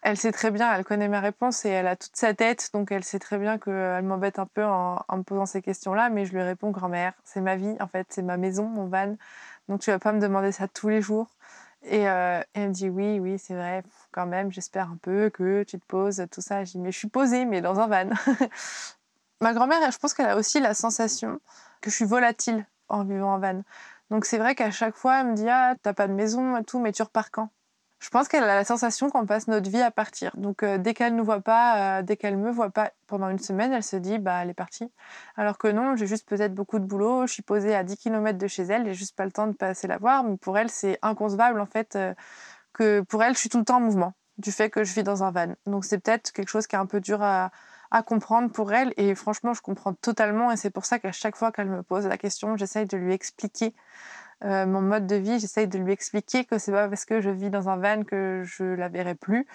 Elle 0.01 0.17
sait 0.17 0.31
très 0.31 0.51
bien, 0.51 0.73
elle 0.73 0.83
connaît 0.83 1.07
ma 1.07 1.19
réponse 1.19 1.65
et 1.65 1.69
elle 1.69 1.87
a 1.87 1.95
toute 1.95 2.15
sa 2.15 2.33
tête, 2.33 2.69
donc 2.73 2.91
elle 2.91 3.03
sait 3.03 3.19
très 3.19 3.37
bien 3.37 3.57
qu'elle 3.59 4.03
m'embête 4.03 4.39
un 4.39 4.47
peu 4.47 4.65
en, 4.65 5.03
me 5.11 5.23
posant 5.23 5.45
ces 5.45 5.61
questions-là, 5.61 6.09
mais 6.09 6.25
je 6.25 6.33
lui 6.33 6.41
réponds 6.41 6.71
grand-mère, 6.71 7.13
c'est 7.23 7.41
ma 7.41 7.55
vie 7.55 7.75
en 7.79 7.87
fait, 7.87 8.07
c'est 8.09 8.23
ma 8.23 8.37
maison, 8.37 8.65
mon 8.65 8.87
van, 8.87 9.15
donc 9.69 9.81
tu 9.81 9.91
vas 9.91 9.99
pas 9.99 10.11
me 10.11 10.19
demander 10.19 10.51
ça 10.51 10.67
tous 10.67 10.89
les 10.89 11.01
jours. 11.01 11.29
Et 11.83 12.07
euh, 12.09 12.41
elle 12.53 12.69
me 12.69 12.73
dit 12.73 12.89
oui, 12.89 13.19
oui, 13.19 13.39
c'est 13.39 13.55
vrai, 13.55 13.83
quand 14.11 14.27
même, 14.27 14.51
j'espère 14.51 14.89
un 14.91 14.97
peu 15.01 15.29
que 15.29 15.63
tu 15.63 15.79
te 15.79 15.85
poses, 15.85 16.23
tout 16.31 16.41
ça. 16.41 16.63
Je 16.63 16.73
dis 16.73 16.79
mais 16.79 16.91
je 16.91 16.97
suis 16.99 17.07
posée, 17.09 17.45
mais 17.45 17.61
dans 17.61 17.79
un 17.79 17.87
van. 17.87 18.09
ma 19.41 19.53
grand-mère, 19.53 19.91
je 19.91 19.97
pense 19.97 20.13
qu'elle 20.13 20.27
a 20.27 20.37
aussi 20.37 20.59
la 20.59 20.73
sensation 20.73 21.39
que 21.81 21.89
je 21.89 21.95
suis 21.95 22.05
volatile 22.05 22.65
en 22.89 23.03
vivant 23.03 23.33
en 23.33 23.39
van. 23.39 23.63
Donc 24.11 24.25
c'est 24.25 24.37
vrai 24.37 24.55
qu'à 24.55 24.71
chaque 24.71 24.95
fois, 24.95 25.21
elle 25.21 25.27
me 25.27 25.35
dit 25.35 25.49
ah 25.49 25.75
t'as 25.81 25.93
pas 25.93 26.07
de 26.07 26.13
maison 26.13 26.57
et 26.57 26.63
tout, 26.63 26.79
mais 26.79 26.91
tu 26.91 27.01
repars 27.01 27.31
quand? 27.31 27.49
Je 28.01 28.09
pense 28.09 28.27
qu'elle 28.27 28.43
a 28.43 28.55
la 28.55 28.65
sensation 28.65 29.11
qu'on 29.11 29.27
passe 29.27 29.47
notre 29.47 29.69
vie 29.69 29.81
à 29.81 29.91
partir. 29.91 30.35
Donc 30.35 30.63
euh, 30.63 30.79
dès 30.79 30.95
qu'elle 30.95 31.15
ne 31.15 31.21
voit 31.21 31.39
pas, 31.39 31.99
euh, 31.99 32.01
dès 32.01 32.17
qu'elle 32.17 32.35
me 32.35 32.51
voit 32.51 32.71
pas 32.71 32.91
pendant 33.05 33.29
une 33.29 33.37
semaine, 33.37 33.71
elle 33.73 33.83
se 33.83 33.95
dit 33.95 34.17
bah 34.17 34.39
elle 34.41 34.49
est 34.49 34.55
partie. 34.55 34.91
Alors 35.37 35.59
que 35.59 35.67
non, 35.67 35.95
j'ai 35.95 36.07
juste 36.07 36.27
peut-être 36.27 36.55
beaucoup 36.55 36.79
de 36.79 36.85
boulot, 36.85 37.27
je 37.27 37.33
suis 37.33 37.43
posée 37.43 37.75
à 37.75 37.83
10 37.83 37.97
km 37.97 38.39
de 38.39 38.47
chez 38.47 38.63
elle, 38.63 38.85
j'ai 38.85 38.95
juste 38.95 39.15
pas 39.15 39.25
le 39.25 39.31
temps 39.31 39.45
de 39.45 39.53
passer 39.53 39.87
la 39.87 39.99
voir. 39.99 40.23
Mais 40.23 40.35
pour 40.37 40.57
elle, 40.57 40.71
c'est 40.71 40.97
inconcevable 41.03 41.61
en 41.61 41.67
fait 41.67 41.95
euh, 41.95 42.13
que 42.73 43.01
pour 43.01 43.23
elle, 43.23 43.35
je 43.35 43.39
suis 43.39 43.49
tout 43.49 43.59
le 43.59 43.65
temps 43.65 43.77
en 43.77 43.81
mouvement 43.81 44.13
du 44.39 44.51
fait 44.51 44.71
que 44.71 44.83
je 44.83 44.93
vis 44.95 45.03
dans 45.03 45.23
un 45.23 45.29
van. 45.29 45.53
Donc 45.67 45.85
c'est 45.85 45.99
peut-être 45.99 46.31
quelque 46.31 46.49
chose 46.49 46.65
qui 46.65 46.75
est 46.75 46.79
un 46.79 46.87
peu 46.87 47.01
dur 47.01 47.21
à, 47.21 47.51
à 47.91 48.01
comprendre 48.01 48.49
pour 48.49 48.73
elle. 48.73 48.93
Et 48.97 49.13
franchement, 49.13 49.53
je 49.53 49.61
comprends 49.61 49.93
totalement. 49.93 50.51
Et 50.51 50.57
c'est 50.57 50.71
pour 50.71 50.85
ça 50.85 50.97
qu'à 50.97 51.11
chaque 51.11 51.35
fois 51.35 51.51
qu'elle 51.51 51.69
me 51.69 51.83
pose 51.83 52.07
la 52.07 52.17
question, 52.17 52.57
j'essaye 52.57 52.87
de 52.87 52.97
lui 52.97 53.13
expliquer 53.13 53.75
euh, 54.43 54.65
mon 54.65 54.81
mode 54.81 55.07
de 55.07 55.15
vie, 55.15 55.39
j'essaye 55.39 55.67
de 55.67 55.77
lui 55.77 55.93
expliquer 55.93 56.45
que 56.45 56.57
c'est 56.57 56.71
pas 56.71 56.87
parce 56.87 57.05
que 57.05 57.21
je 57.21 57.29
vis 57.29 57.49
dans 57.49 57.69
un 57.69 57.77
van 57.77 58.03
que 58.03 58.43
je 58.43 58.63
la 58.63 58.89
verrai 58.89 59.15
plus. 59.15 59.47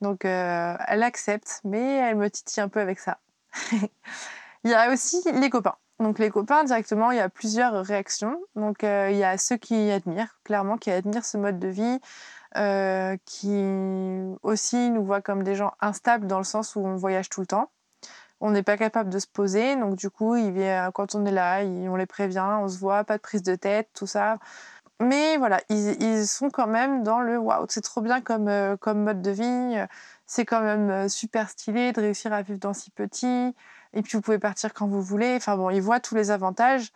Donc 0.00 0.24
euh, 0.24 0.76
elle 0.88 1.02
accepte, 1.02 1.60
mais 1.64 1.96
elle 1.96 2.16
me 2.16 2.28
titille 2.28 2.62
un 2.62 2.68
peu 2.68 2.80
avec 2.80 2.98
ça. 2.98 3.18
il 3.72 4.70
y 4.70 4.74
a 4.74 4.92
aussi 4.92 5.22
les 5.32 5.50
copains. 5.50 5.76
Donc 6.00 6.18
les 6.18 6.30
copains, 6.30 6.64
directement, 6.64 7.12
il 7.12 7.18
y 7.18 7.20
a 7.20 7.28
plusieurs 7.28 7.84
réactions. 7.84 8.36
Donc 8.56 8.82
euh, 8.82 9.10
il 9.10 9.16
y 9.16 9.24
a 9.24 9.38
ceux 9.38 9.56
qui 9.56 9.90
admirent, 9.90 10.38
clairement, 10.44 10.76
qui 10.78 10.90
admirent 10.90 11.24
ce 11.24 11.38
mode 11.38 11.58
de 11.60 11.68
vie, 11.68 12.00
qui 13.24 13.64
aussi 14.42 14.90
nous 14.90 15.04
voient 15.04 15.22
comme 15.22 15.42
des 15.42 15.54
gens 15.54 15.72
instables 15.80 16.26
dans 16.26 16.38
le 16.38 16.44
sens 16.44 16.76
où 16.76 16.80
on 16.80 16.96
voyage 16.96 17.28
tout 17.28 17.40
le 17.40 17.46
temps 17.46 17.70
on 18.44 18.50
n'est 18.50 18.62
pas 18.62 18.76
capable 18.76 19.08
de 19.08 19.18
se 19.18 19.26
poser. 19.26 19.74
Donc 19.76 19.96
du 19.96 20.10
coup, 20.10 20.36
il 20.36 20.52
vient, 20.52 20.90
quand 20.92 21.14
on 21.14 21.24
est 21.24 21.32
là, 21.32 21.62
on 21.64 21.96
les 21.96 22.06
prévient, 22.06 22.44
on 22.60 22.68
se 22.68 22.78
voit, 22.78 23.02
pas 23.04 23.16
de 23.16 23.22
prise 23.22 23.42
de 23.42 23.54
tête, 23.54 23.88
tout 23.94 24.06
ça. 24.06 24.38
Mais 25.00 25.38
voilà, 25.38 25.60
ils, 25.70 26.26
sont 26.28 26.50
quand 26.50 26.66
même 26.66 27.02
dans 27.02 27.20
le 27.20 27.38
waouh, 27.38 27.66
c'est 27.68 27.80
trop 27.80 28.02
bien 28.02 28.20
comme, 28.20 28.48
euh, 28.48 28.76
comme 28.76 29.02
mode 29.02 29.22
de 29.22 29.30
vie. 29.30 29.76
C'est 30.26 30.44
quand 30.44 30.60
même 30.60 30.90
euh, 30.90 31.08
super 31.08 31.48
stylé 31.48 31.92
de 31.92 32.00
réussir 32.02 32.32
à 32.34 32.42
vivre 32.42 32.58
dans 32.58 32.74
si 32.74 32.90
petit. 32.90 33.54
Et 33.94 34.02
puis 34.02 34.12
vous 34.18 34.20
pouvez 34.20 34.38
partir 34.38 34.74
quand 34.74 34.86
vous 34.88 35.02
voulez. 35.02 35.34
Enfin 35.36 35.56
bon, 35.56 35.70
ils 35.70 35.82
voient 35.82 36.00
tous 36.00 36.14
les 36.14 36.30
avantages. 36.30 36.92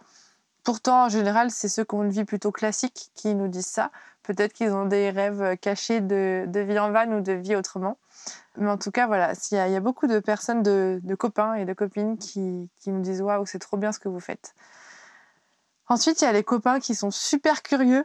Pourtant, 0.65 1.07
en 1.07 1.09
général, 1.09 1.51
c'est 1.51 1.69
ceux 1.69 1.85
qui 1.85 1.95
ont 1.95 2.05
une 2.05 2.11
vie 2.11 2.25
plutôt 2.25 2.53
classique 2.53 3.11
qui 3.15 3.35
nous 3.35 3.49
disent 3.49 3.67
ça. 3.67 3.91
Peut-être 4.29 4.53
qu'ils 4.53 4.75
ont 4.75 4.85
des 4.85 5.09
rêves 5.09 5.57
cachés 5.57 6.03
de, 6.03 6.47
vie 6.55 6.79
en 6.79 6.93
van 6.93 7.11
ou 7.13 7.23
de 7.23 7.33
vie 7.33 7.57
autrement. 7.57 7.97
Mais 8.59 8.69
en 8.69 8.77
tout 8.77 8.91
cas, 8.91 9.07
voilà, 9.07 9.33
il 9.51 9.55
y, 9.55 9.59
a 9.59 9.81
beaucoup 9.81 10.07
de 10.07 10.19
personnes, 10.19 10.63
de, 10.63 11.01
copains 11.19 11.55
et 11.55 11.65
de 11.65 11.73
copines 11.73 12.19
qui, 12.19 12.69
qui 12.79 12.91
nous 12.91 13.01
disent 13.01 13.23
Waouh, 13.23 13.47
c'est 13.47 13.59
trop 13.59 13.79
bien 13.79 13.91
ce 13.91 13.99
que 13.99 14.11
vous 14.11 14.21
faites. 14.21 14.55
Ensuite, 15.87 16.21
il 16.21 16.25
y 16.25 16.29
a 16.29 16.33
les 16.33 16.45
copains 16.45 16.79
qui 16.79 16.95
sont 16.95 17.11
super 17.11 17.63
curieux 17.63 18.05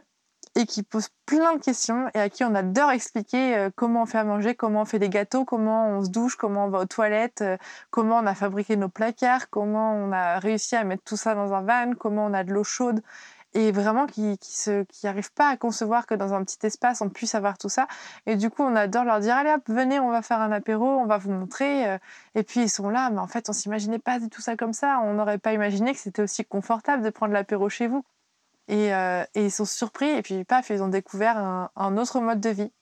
et 0.54 0.64
qui 0.64 0.82
posent 0.82 1.10
plein 1.26 1.56
de 1.56 1.60
questions 1.60 2.08
et 2.14 2.20
à 2.20 2.30
qui 2.30 2.42
on 2.42 2.54
adore 2.54 2.90
expliquer 2.92 3.54
euh, 3.54 3.70
comment 3.76 4.04
on 4.04 4.06
fait 4.06 4.16
à 4.16 4.24
manger, 4.24 4.54
comment 4.54 4.80
on 4.80 4.84
fait 4.86 4.98
des 4.98 5.10
gâteaux, 5.10 5.44
comment 5.44 5.88
on 5.90 6.04
se 6.04 6.08
douche, 6.08 6.36
comment 6.36 6.64
on 6.64 6.68
va 6.70 6.78
aux 6.78 6.86
toilettes, 6.86 7.42
euh, 7.42 7.58
comment 7.90 8.16
on 8.16 8.26
a 8.26 8.34
fabriqué 8.34 8.76
nos 8.76 8.88
placards, 8.88 9.50
comment 9.50 9.94
on 9.94 10.10
a 10.10 10.38
réussi 10.38 10.74
à 10.74 10.84
mettre 10.84 11.02
tout 11.04 11.18
ça 11.18 11.34
dans 11.34 11.52
un 11.52 11.60
van, 11.60 11.92
comment 11.98 12.24
on 12.24 12.32
a 12.32 12.44
de 12.44 12.52
l'eau 12.54 12.64
chaude 12.64 13.02
et 13.54 13.72
vraiment 13.72 14.06
qui 14.06 14.38
qui 14.38 14.52
qui 14.88 15.06
arrivent 15.06 15.32
pas 15.32 15.48
à 15.48 15.56
concevoir 15.56 16.06
que 16.06 16.14
dans 16.14 16.34
un 16.34 16.44
petit 16.44 16.66
espace 16.66 17.00
on 17.00 17.08
puisse 17.08 17.34
avoir 17.34 17.58
tout 17.58 17.68
ça 17.68 17.86
et 18.26 18.36
du 18.36 18.50
coup 18.50 18.62
on 18.62 18.76
adore 18.76 19.04
leur 19.04 19.20
dire 19.20 19.36
allez 19.36 19.52
hop 19.52 19.62
venez 19.68 20.00
on 20.00 20.10
va 20.10 20.22
faire 20.22 20.40
un 20.40 20.52
apéro 20.52 20.84
on 20.84 21.06
va 21.06 21.18
vous 21.18 21.30
montrer 21.30 21.88
euh. 21.88 21.98
et 22.34 22.42
puis 22.42 22.62
ils 22.62 22.70
sont 22.70 22.90
là 22.90 23.10
mais 23.10 23.20
en 23.20 23.28
fait 23.28 23.48
on 23.48 23.52
s'imaginait 23.52 23.98
pas 23.98 24.18
du 24.18 24.28
tout 24.28 24.40
ça 24.40 24.56
comme 24.56 24.72
ça 24.72 25.00
on 25.04 25.14
n'aurait 25.14 25.38
pas 25.38 25.52
imaginé 25.52 25.92
que 25.92 25.98
c'était 25.98 26.22
aussi 26.22 26.44
confortable 26.44 27.02
de 27.02 27.10
prendre 27.10 27.32
l'apéro 27.32 27.68
chez 27.68 27.86
vous 27.86 28.04
euh, 28.70 29.24
et, 29.34 29.44
ils 29.44 29.50
sont 29.50 29.64
surpris, 29.64 30.08
et 30.08 30.22
puis 30.22 30.44
paf, 30.44 30.70
ils 30.70 30.82
ont 30.82 30.88
découvert 30.88 31.36
un, 31.38 31.96
autre 31.96 32.20
mode 32.20 32.40
de 32.40 32.50
vie. 32.50 32.72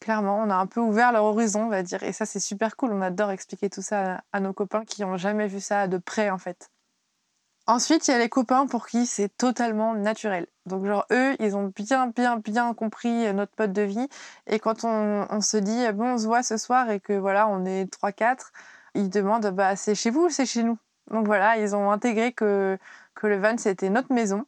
Clairement, 0.00 0.38
on 0.42 0.50
a 0.50 0.54
un 0.56 0.66
peu 0.66 0.80
ouvert 0.80 1.12
leur 1.12 1.24
horizon, 1.24 1.64
on 1.66 1.68
va 1.68 1.82
dire. 1.82 2.02
Et 2.02 2.12
ça, 2.12 2.26
c'est 2.26 2.40
super 2.40 2.76
cool. 2.76 2.92
On 2.92 3.02
adore 3.02 3.30
expliquer 3.30 3.70
tout 3.70 3.82
ça 3.82 4.22
à, 4.32 4.40
nos 4.40 4.52
copains 4.52 4.84
qui 4.84 5.02
n'ont 5.02 5.16
jamais 5.16 5.46
vu 5.46 5.60
ça 5.60 5.88
de 5.88 5.98
près, 5.98 6.30
en 6.30 6.38
fait. 6.38 6.70
Ensuite, 7.70 8.08
il 8.08 8.10
y 8.10 8.14
a 8.14 8.18
les 8.18 8.28
copains 8.28 8.66
pour 8.66 8.88
qui 8.88 9.06
c'est 9.06 9.28
totalement 9.28 9.94
naturel. 9.94 10.48
Donc, 10.66 10.86
genre, 10.86 11.06
eux, 11.12 11.36
ils 11.38 11.54
ont 11.56 11.72
bien, 11.76 12.08
bien, 12.08 12.36
bien 12.38 12.74
compris 12.74 13.32
notre 13.32 13.52
mode 13.60 13.72
de 13.72 13.82
vie. 13.82 14.08
Et 14.48 14.58
quand 14.58 14.82
on, 14.82 15.40
se 15.40 15.56
dit, 15.56 15.86
bon, 15.92 16.14
on 16.14 16.18
se 16.18 16.26
voit 16.26 16.42
ce 16.42 16.56
soir 16.56 16.90
et 16.90 16.98
que 16.98 17.12
voilà, 17.12 17.46
on 17.46 17.64
est 17.64 17.84
3-4, 17.84 18.50
ils 18.96 19.08
demandent, 19.08 19.46
bah, 19.52 19.76
c'est 19.76 19.94
chez 19.94 20.10
vous 20.10 20.22
ou 20.22 20.30
c'est 20.30 20.46
chez 20.46 20.64
nous? 20.64 20.78
Donc 21.12 21.26
voilà, 21.26 21.58
ils 21.58 21.76
ont 21.76 21.92
intégré 21.92 22.32
que, 22.32 22.76
que 23.14 23.28
le 23.28 23.38
van, 23.38 23.56
c'était 23.56 23.88
notre 23.88 24.12
maison. 24.12 24.46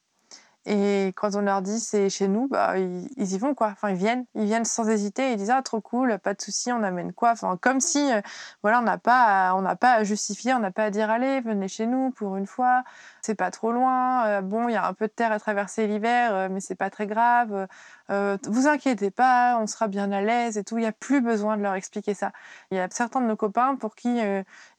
Et 0.64 1.12
quand 1.16 1.34
on 1.34 1.40
leur 1.40 1.60
dit 1.60 1.80
c'est 1.80 2.08
chez 2.08 2.28
nous, 2.28 2.46
bah, 2.46 2.78
ils, 2.78 3.08
y 3.16 3.38
vont 3.38 3.54
quoi. 3.54 3.68
Enfin, 3.68 3.90
ils 3.90 3.96
viennent, 3.96 4.26
ils 4.36 4.44
viennent 4.44 4.64
sans 4.64 4.88
hésiter. 4.88 5.32
Ils 5.32 5.36
disent 5.36 5.50
ah 5.50 5.62
trop 5.62 5.80
cool, 5.80 6.18
pas 6.20 6.34
de 6.34 6.40
souci, 6.40 6.70
on 6.70 6.84
amène 6.84 7.12
quoi? 7.12 7.32
Enfin, 7.32 7.56
comme 7.60 7.80
si 7.80 8.12
euh, 8.12 8.20
voilà, 8.62 8.78
on 8.78 8.82
n'a 8.82 8.98
pas, 8.98 9.54
on 9.56 9.62
n'a 9.62 9.74
pas 9.74 9.94
à 9.94 10.04
justifier, 10.04 10.54
on 10.54 10.60
n'a 10.60 10.70
pas 10.70 10.84
à 10.84 10.90
dire 10.90 11.10
allez 11.10 11.40
venez 11.40 11.66
chez 11.66 11.86
nous 11.86 12.12
pour 12.12 12.36
une 12.36 12.46
fois 12.46 12.84
c'est 13.22 13.34
pas 13.36 13.50
trop 13.50 13.72
loin. 13.72 14.26
Euh, 14.26 14.40
bon, 14.42 14.68
il 14.68 14.72
y 14.72 14.76
a 14.76 14.86
un 14.86 14.94
peu 14.94 15.06
de 15.06 15.12
terre 15.12 15.32
à 15.32 15.38
traverser 15.38 15.86
l'hiver, 15.86 16.34
euh, 16.34 16.48
mais 16.50 16.60
c'est 16.60 16.74
pas 16.74 16.90
très 16.90 17.06
grave. 17.06 17.68
Euh, 18.10 18.36
vous 18.48 18.66
inquiétez 18.66 19.10
pas, 19.10 19.58
on 19.60 19.66
sera 19.66 19.88
bien 19.88 20.10
à 20.12 20.20
l'aise 20.20 20.58
et 20.58 20.64
tout. 20.64 20.76
Il 20.78 20.82
n'y 20.82 20.86
a 20.86 20.92
plus 20.92 21.20
besoin 21.20 21.56
de 21.56 21.62
leur 21.62 21.74
expliquer 21.74 22.14
ça. 22.14 22.32
Il 22.70 22.76
y 22.76 22.80
a 22.80 22.88
certains 22.90 23.20
de 23.20 23.26
nos 23.26 23.36
copains 23.36 23.76
pour 23.76 23.94
qui 23.94 24.18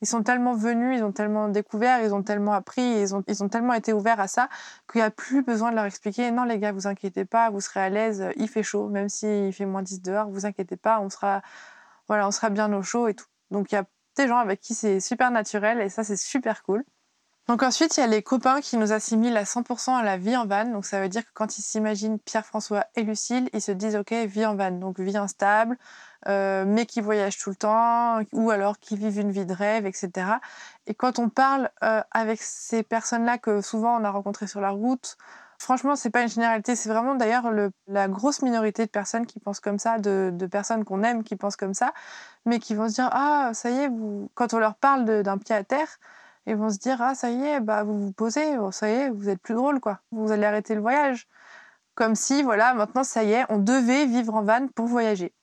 ils 0.02 0.08
sont 0.08 0.24
tellement 0.24 0.54
venus, 0.54 1.00
ils 1.00 1.04
ont 1.04 1.12
tellement 1.12 1.48
découvert, 1.50 2.04
ils 2.04 2.14
ont 2.14 2.24
tellement 2.24 2.54
appris, 2.54 2.84
ils 2.84 3.16
ont, 3.16 3.24
ils 3.28 3.44
ont 3.44 3.50
tellement 3.50 3.74
été 3.74 3.94
ouverts 3.94 4.20
à 4.20 4.28
ça 4.28 4.50
qu'il 4.92 5.00
n'y 5.00 5.06
a 5.06 5.12
plus 5.12 5.42
besoin 5.44 5.72
de 5.72 5.76
leur 5.76 5.86
expliquer 5.86 6.32
non, 6.32 6.44
les 6.44 6.60
gars, 6.60 6.72
vous 6.72 6.88
inquiétez 6.88 7.26
pas, 7.26 7.50
vous 7.50 7.62
serez 7.62 7.82
à 7.82 7.90
l'aise, 7.90 8.26
il 8.36 8.50
fait 8.50 8.64
chaud, 8.64 8.90
même 8.90 9.10
s'il 9.10 9.54
fait 9.54 9.66
moins 9.66 9.82
10 9.82 10.02
dehors, 10.02 10.30
vous 10.30 10.46
inquiétez 10.46 10.78
pas, 10.78 11.00
on 11.00 11.10
sera, 11.10 11.42
voilà, 12.08 12.28
on 12.28 12.32
sera 12.32 12.50
bien 12.50 12.72
au 12.74 12.84
chaud 12.84 13.08
et 13.08 13.14
tout. 13.14 13.26
Donc 13.52 13.72
il 13.72 13.76
y 13.76 13.78
a 13.78 13.86
des 14.18 14.28
gens 14.28 14.38
avec 14.38 14.60
qui 14.62 14.74
c'est 14.74 15.00
super 15.00 15.32
naturel 15.32 15.80
et 15.82 15.90
ça, 15.90 16.04
c'est 16.04 16.18
super 16.18 16.64
cool. 16.64 16.84
Donc 17.50 17.62
ensuite, 17.62 17.98
il 17.98 18.00
y 18.00 18.04
a 18.04 18.08
les 18.08 18.24
copains 18.24 18.62
qui 18.62 18.78
nous 18.78 18.94
assimilent 18.94 19.36
à 19.36 19.44
100% 19.44 19.94
à 19.94 20.02
la 20.04 20.18
vie 20.18 20.36
en 20.38 20.46
van. 20.46 20.64
Donc 20.66 20.86
ça 20.86 21.02
veut 21.02 21.10
dire 21.10 21.26
que 21.26 21.32
quand 21.34 21.58
ils 21.58 21.62
s'imaginent 21.62 22.18
Pierre-François 22.20 22.86
et 22.96 23.04
Lucille, 23.04 23.50
ils 23.52 23.62
se 23.62 23.74
disent 23.74 23.98
ok, 23.98 24.14
vie 24.14 24.46
en 24.46 24.56
van, 24.56 24.72
donc 24.72 25.00
vie 25.00 25.18
instable, 25.18 25.78
euh, 26.28 26.64
mais 26.66 26.86
qui 26.86 27.02
voyagent 27.02 27.38
tout 27.38 27.50
le 27.50 27.58
temps, 27.58 28.22
ou 28.32 28.50
alors 28.50 28.80
qui 28.80 28.96
vivent 28.96 29.20
une 29.20 29.32
vie 29.32 29.46
de 29.46 29.54
rêve, 29.54 29.86
etc. 29.86 30.12
Et 30.88 30.94
quand 30.94 31.20
on 31.20 31.28
parle 31.28 31.70
euh, 31.84 32.02
avec 32.12 32.42
ces 32.42 32.82
personnes-là 32.82 33.38
que 33.38 33.60
souvent 33.60 34.00
on 34.00 34.06
a 34.06 34.10
rencontrées 34.10 34.48
sur 34.48 34.62
la 34.62 34.70
route, 34.70 35.18
franchement, 35.60 35.98
c'est 35.98 36.10
pas 36.12 36.22
une 36.22 36.30
généralité, 36.30 36.78
c'est 36.78 36.90
vraiment 36.90 37.16
d'ailleurs 37.16 37.52
la 37.88 38.08
grosse 38.08 38.42
minorité 38.42 38.86
de 38.86 38.90
personnes 38.90 39.26
qui 39.26 39.40
pensent 39.42 39.60
comme 39.60 39.80
ça, 39.80 39.98
de, 40.00 40.32
de 40.34 40.46
personnes 40.46 40.86
qu'on 40.86 41.04
aime 41.04 41.24
qui 41.24 41.36
pensent 41.36 41.58
comme 41.58 41.74
ça, 41.74 41.94
mais 42.46 42.60
qui 42.60 42.74
vont 42.74 42.88
se 42.88 42.96
dire 42.96 43.10
ah 43.12 43.52
ça 43.54 43.70
y 43.70 43.80
est, 43.80 43.88
vous... 43.90 44.30
quand 44.34 44.54
on 44.54 44.60
leur 44.60 44.76
parle 44.76 45.24
d'un 45.24 45.38
pied 45.38 45.56
à 45.56 45.64
terre 45.66 46.00
ils 46.46 46.56
vont 46.56 46.70
se 46.70 46.78
dire 46.78 47.02
ah 47.02 47.16
ça 47.16 47.30
y 47.30 47.44
est 47.44 47.60
bah 47.60 47.84
vous 47.84 47.98
vous 47.98 48.12
posez 48.12 48.58
oh, 48.58 48.72
ça 48.72 48.90
y 48.90 48.94
est 48.94 49.10
vous 49.10 49.30
êtes 49.30 49.42
plus 49.42 49.56
drôle 49.56 49.80
quoi. 49.80 50.00
Vous 50.12 50.32
allez 50.32 50.46
arrêter 50.46 50.76
le 50.76 50.82
voyage. 50.82 51.28
Comme 51.96 52.16
si 52.16 52.44
voilà 52.44 52.74
maintenant 52.74 53.04
ça 53.04 53.24
y 53.24 53.34
est 53.34 53.46
on 53.50 53.58
devait 53.60 54.06
vivre 54.06 54.36
en 54.36 54.44
van 54.44 54.68
pour 54.76 54.88
voyager. 54.88 55.34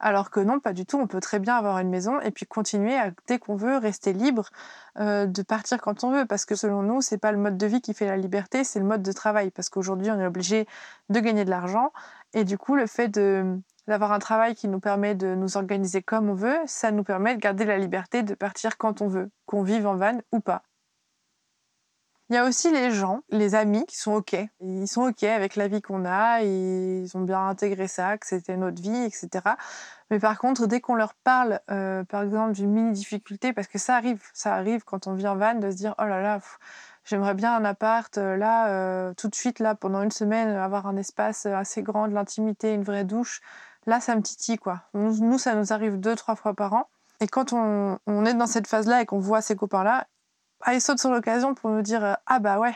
Alors 0.00 0.30
que 0.30 0.40
non 0.40 0.60
pas 0.60 0.72
du 0.72 0.86
tout 0.86 0.98
on 0.98 1.06
peut 1.06 1.20
très 1.20 1.38
bien 1.38 1.56
avoir 1.56 1.78
une 1.78 1.90
maison 1.90 2.20
et 2.20 2.30
puis 2.30 2.46
continuer 2.46 2.96
à, 2.96 3.10
dès 3.26 3.38
qu'on 3.38 3.56
veut 3.56 3.76
rester 3.78 4.12
libre 4.12 4.48
euh, 4.98 5.26
de 5.26 5.42
partir 5.42 5.80
quand 5.80 6.04
on 6.04 6.10
veut. 6.12 6.26
Parce 6.26 6.44
que 6.44 6.54
selon 6.54 6.82
nous 6.82 7.02
c'est 7.02 7.18
pas 7.18 7.32
le 7.32 7.38
mode 7.38 7.56
de 7.56 7.66
vie 7.66 7.80
qui 7.80 7.94
fait 7.94 8.06
la 8.06 8.16
liberté 8.16 8.64
c'est 8.64 8.78
le 8.80 8.86
mode 8.86 9.02
de 9.02 9.12
travail. 9.12 9.50
Parce 9.50 9.68
qu'aujourd'hui 9.68 10.10
on 10.10 10.20
est 10.20 10.26
obligé 10.26 10.66
de 11.08 11.20
gagner 11.20 11.44
de 11.44 11.50
l'argent. 11.50 11.92
Et 12.34 12.44
du 12.44 12.58
coup 12.58 12.74
le 12.74 12.86
fait 12.86 13.08
de 13.08 13.58
d'avoir 13.88 14.12
un 14.12 14.18
travail 14.18 14.54
qui 14.54 14.68
nous 14.68 14.80
permet 14.80 15.14
de 15.14 15.34
nous 15.34 15.56
organiser 15.56 16.02
comme 16.02 16.30
on 16.30 16.34
veut, 16.34 16.58
ça 16.66 16.92
nous 16.92 17.02
permet 17.02 17.34
de 17.34 17.40
garder 17.40 17.64
la 17.64 17.78
liberté 17.78 18.22
de 18.22 18.34
partir 18.34 18.76
quand 18.78 19.02
on 19.02 19.08
veut, 19.08 19.30
qu'on 19.46 19.62
vive 19.62 19.86
en 19.86 19.96
van 19.96 20.18
ou 20.30 20.40
pas. 20.40 20.62
Il 22.30 22.34
y 22.34 22.36
a 22.36 22.44
aussi 22.44 22.70
les 22.70 22.90
gens, 22.90 23.22
les 23.30 23.54
amis 23.54 23.86
qui 23.86 23.96
sont 23.96 24.12
OK. 24.12 24.36
Ils 24.60 24.86
sont 24.86 25.08
OK 25.08 25.22
avec 25.22 25.56
la 25.56 25.66
vie 25.66 25.80
qu'on 25.80 26.04
a, 26.04 26.42
ils 26.42 27.08
ont 27.16 27.22
bien 27.22 27.48
intégré 27.48 27.88
ça, 27.88 28.18
que 28.18 28.26
c'était 28.26 28.58
notre 28.58 28.82
vie, 28.82 29.04
etc. 29.04 29.28
Mais 30.10 30.18
par 30.18 30.38
contre, 30.38 30.66
dès 30.66 30.82
qu'on 30.82 30.94
leur 30.94 31.14
parle, 31.14 31.60
euh, 31.70 32.04
par 32.04 32.22
exemple, 32.22 32.52
d'une 32.52 32.70
mini-difficulté, 32.70 33.54
parce 33.54 33.66
que 33.66 33.78
ça 33.78 33.96
arrive, 33.96 34.22
ça 34.34 34.54
arrive 34.54 34.84
quand 34.84 35.06
on 35.06 35.14
vit 35.14 35.26
en 35.26 35.36
van 35.36 35.54
de 35.54 35.70
se 35.70 35.76
dire, 35.76 35.94
oh 35.98 36.04
là 36.04 36.20
là, 36.20 36.40
j'aimerais 37.06 37.32
bien 37.32 37.56
un 37.56 37.64
appart, 37.64 38.18
euh, 38.18 38.36
là, 38.36 38.68
euh, 38.68 39.14
tout 39.14 39.28
de 39.28 39.34
suite, 39.34 39.58
là, 39.58 39.74
pendant 39.74 40.02
une 40.02 40.10
semaine, 40.10 40.50
avoir 40.50 40.86
un 40.86 40.98
espace 40.98 41.46
assez 41.46 41.82
grand, 41.82 42.08
de 42.08 42.12
l'intimité, 42.12 42.74
une 42.74 42.84
vraie 42.84 43.04
douche. 43.04 43.40
Là, 43.88 44.00
ça 44.00 44.14
me 44.14 44.20
titille, 44.20 44.58
quoi. 44.58 44.82
Nous, 44.92 45.38
ça 45.38 45.54
nous 45.54 45.72
arrive 45.72 45.98
deux, 45.98 46.14
trois 46.14 46.36
fois 46.36 46.52
par 46.52 46.74
an. 46.74 46.90
Et 47.20 47.26
quand 47.26 47.54
on, 47.54 47.98
est 48.26 48.34
dans 48.34 48.46
cette 48.46 48.66
phase-là 48.66 49.00
et 49.00 49.06
qu'on 49.06 49.18
voit 49.18 49.40
ces 49.40 49.56
copains-là, 49.56 50.06
ah, 50.60 50.74
ils 50.74 50.80
sautent 50.82 50.98
sur 50.98 51.10
l'occasion 51.10 51.54
pour 51.54 51.70
nous 51.70 51.80
dire 51.80 52.04
euh, 52.04 52.12
Ah 52.26 52.38
bah 52.38 52.58
ouais, 52.58 52.74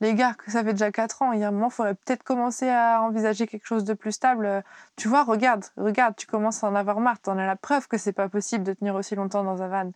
les 0.00 0.14
gars, 0.14 0.32
que 0.32 0.50
ça 0.50 0.64
fait 0.64 0.72
déjà 0.72 0.90
quatre 0.90 1.20
ans, 1.20 1.32
il 1.32 1.40
y 1.40 1.44
a 1.44 1.48
un 1.48 1.50
moment, 1.50 1.68
il 1.68 1.72
faudrait 1.72 1.94
peut-être 1.94 2.22
commencer 2.22 2.70
à 2.70 3.02
envisager 3.02 3.46
quelque 3.46 3.66
chose 3.66 3.84
de 3.84 3.92
plus 3.92 4.12
stable. 4.12 4.64
Tu 4.96 5.08
vois, 5.08 5.24
regarde, 5.24 5.66
regarde, 5.76 6.16
tu 6.16 6.26
commences 6.26 6.64
à 6.64 6.68
en 6.68 6.74
avoir 6.74 7.00
marre, 7.00 7.20
t'en 7.20 7.36
as 7.36 7.44
la 7.44 7.56
preuve 7.56 7.86
que 7.86 7.98
c'est 7.98 8.14
pas 8.14 8.30
possible 8.30 8.64
de 8.64 8.72
tenir 8.72 8.94
aussi 8.94 9.14
longtemps 9.14 9.44
dans 9.44 9.60
un 9.62 9.68
van. 9.68 9.90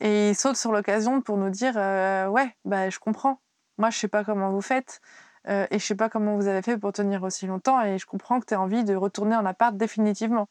Et 0.00 0.30
ils 0.30 0.34
sautent 0.34 0.56
sur 0.56 0.72
l'occasion 0.72 1.20
pour 1.20 1.36
nous 1.36 1.50
dire 1.50 1.74
euh, 1.76 2.26
Ouais, 2.26 2.56
bah 2.64 2.90
je 2.90 2.98
comprends. 2.98 3.40
Moi, 3.78 3.90
je 3.90 3.98
sais 3.98 4.08
pas 4.08 4.24
comment 4.24 4.50
vous 4.50 4.60
faites. 4.60 5.00
Euh, 5.48 5.66
et 5.70 5.78
je 5.78 5.84
sais 5.84 5.94
pas 5.94 6.08
comment 6.08 6.36
vous 6.36 6.46
avez 6.46 6.62
fait 6.62 6.78
pour 6.78 6.92
tenir 6.92 7.22
aussi 7.22 7.46
longtemps 7.46 7.82
et 7.82 7.98
je 7.98 8.06
comprends 8.06 8.40
que 8.40 8.46
tu 8.46 8.54
as 8.54 8.60
envie 8.60 8.84
de 8.84 8.94
retourner 8.94 9.36
en 9.36 9.44
appart 9.44 9.76
définitivement. 9.76 10.48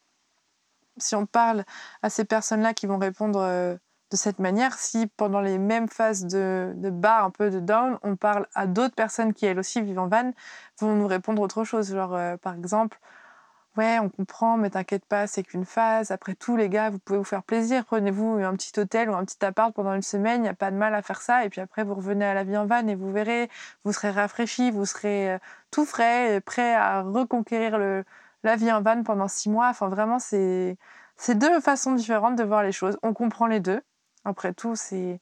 Si 0.97 1.15
on 1.15 1.25
parle 1.25 1.63
à 2.03 2.09
ces 2.09 2.25
personnes-là 2.25 2.73
qui 2.73 2.85
vont 2.85 2.99
répondre 2.99 3.39
euh, 3.39 3.75
de 4.11 4.15
cette 4.15 4.37
manière, 4.37 4.75
si 4.75 5.07
pendant 5.07 5.41
les 5.41 5.57
mêmes 5.57 5.89
phases 5.89 6.25
de, 6.25 6.73
de 6.75 6.91
bas, 6.91 7.23
un 7.23 7.31
peu 7.31 7.49
de 7.49 7.59
down, 7.59 7.97
on 8.03 8.15
parle 8.15 8.47
à 8.53 8.67
d'autres 8.67 8.93
personnes 8.93 9.33
qui 9.33 9.47
elles 9.47 9.57
aussi 9.57 9.81
vivent 9.81 9.99
en 9.99 10.07
van, 10.07 10.31
vont 10.79 10.95
nous 10.95 11.07
répondre 11.07 11.41
autre 11.41 11.63
chose. 11.63 11.91
Genre, 11.91 12.13
euh, 12.13 12.37
par 12.37 12.53
exemple, 12.53 12.99
Ouais, 13.75 13.97
on 13.97 14.07
comprend, 14.07 14.55
mais 14.57 14.69
t'inquiète 14.69 15.03
pas, 15.05 15.25
c'est 15.25 15.41
qu'une 15.41 15.65
phase. 15.65 16.11
Après 16.11 16.35
tout, 16.35 16.55
les 16.55 16.69
gars, 16.69 16.91
vous 16.91 16.99
pouvez 16.99 17.17
vous 17.17 17.23
faire 17.23 17.41
plaisir. 17.41 17.83
Prenez-vous 17.85 18.37
un 18.43 18.55
petit 18.55 18.79
hôtel 18.79 19.09
ou 19.09 19.15
un 19.15 19.25
petit 19.25 19.43
appart 19.43 19.73
pendant 19.73 19.95
une 19.95 20.03
semaine, 20.03 20.41
il 20.41 20.43
n'y 20.43 20.49
a 20.49 20.53
pas 20.53 20.69
de 20.69 20.75
mal 20.75 20.93
à 20.93 21.01
faire 21.01 21.21
ça. 21.21 21.43
Et 21.43 21.49
puis 21.49 21.59
après, 21.59 21.83
vous 21.83 21.95
revenez 21.95 22.23
à 22.23 22.35
la 22.35 22.43
vie 22.43 22.55
en 22.55 22.67
van 22.67 22.87
et 22.87 22.93
vous 22.93 23.11
verrez, 23.11 23.49
vous 23.83 23.91
serez 23.91 24.11
rafraîchi, 24.11 24.69
vous 24.69 24.85
serez 24.85 25.31
euh, 25.33 25.37
tout 25.71 25.85
frais, 25.85 26.39
prêt 26.41 26.75
à 26.75 27.01
reconquérir 27.01 27.79
le, 27.79 28.05
la 28.43 28.55
vie 28.55 28.71
en 28.71 28.83
van 28.83 29.01
pendant 29.01 29.27
six 29.27 29.49
mois. 29.49 29.69
Enfin, 29.69 29.87
vraiment, 29.87 30.19
c'est 30.19 30.77
deux 31.29 31.59
façons 31.59 31.93
différentes 31.93 32.35
de 32.35 32.43
voir 32.43 32.61
les 32.61 32.71
choses. 32.71 32.99
On 33.01 33.13
comprend 33.13 33.47
les 33.47 33.59
deux. 33.59 33.81
Après 34.23 34.53
tout, 34.53 34.75
c'est 34.75 35.19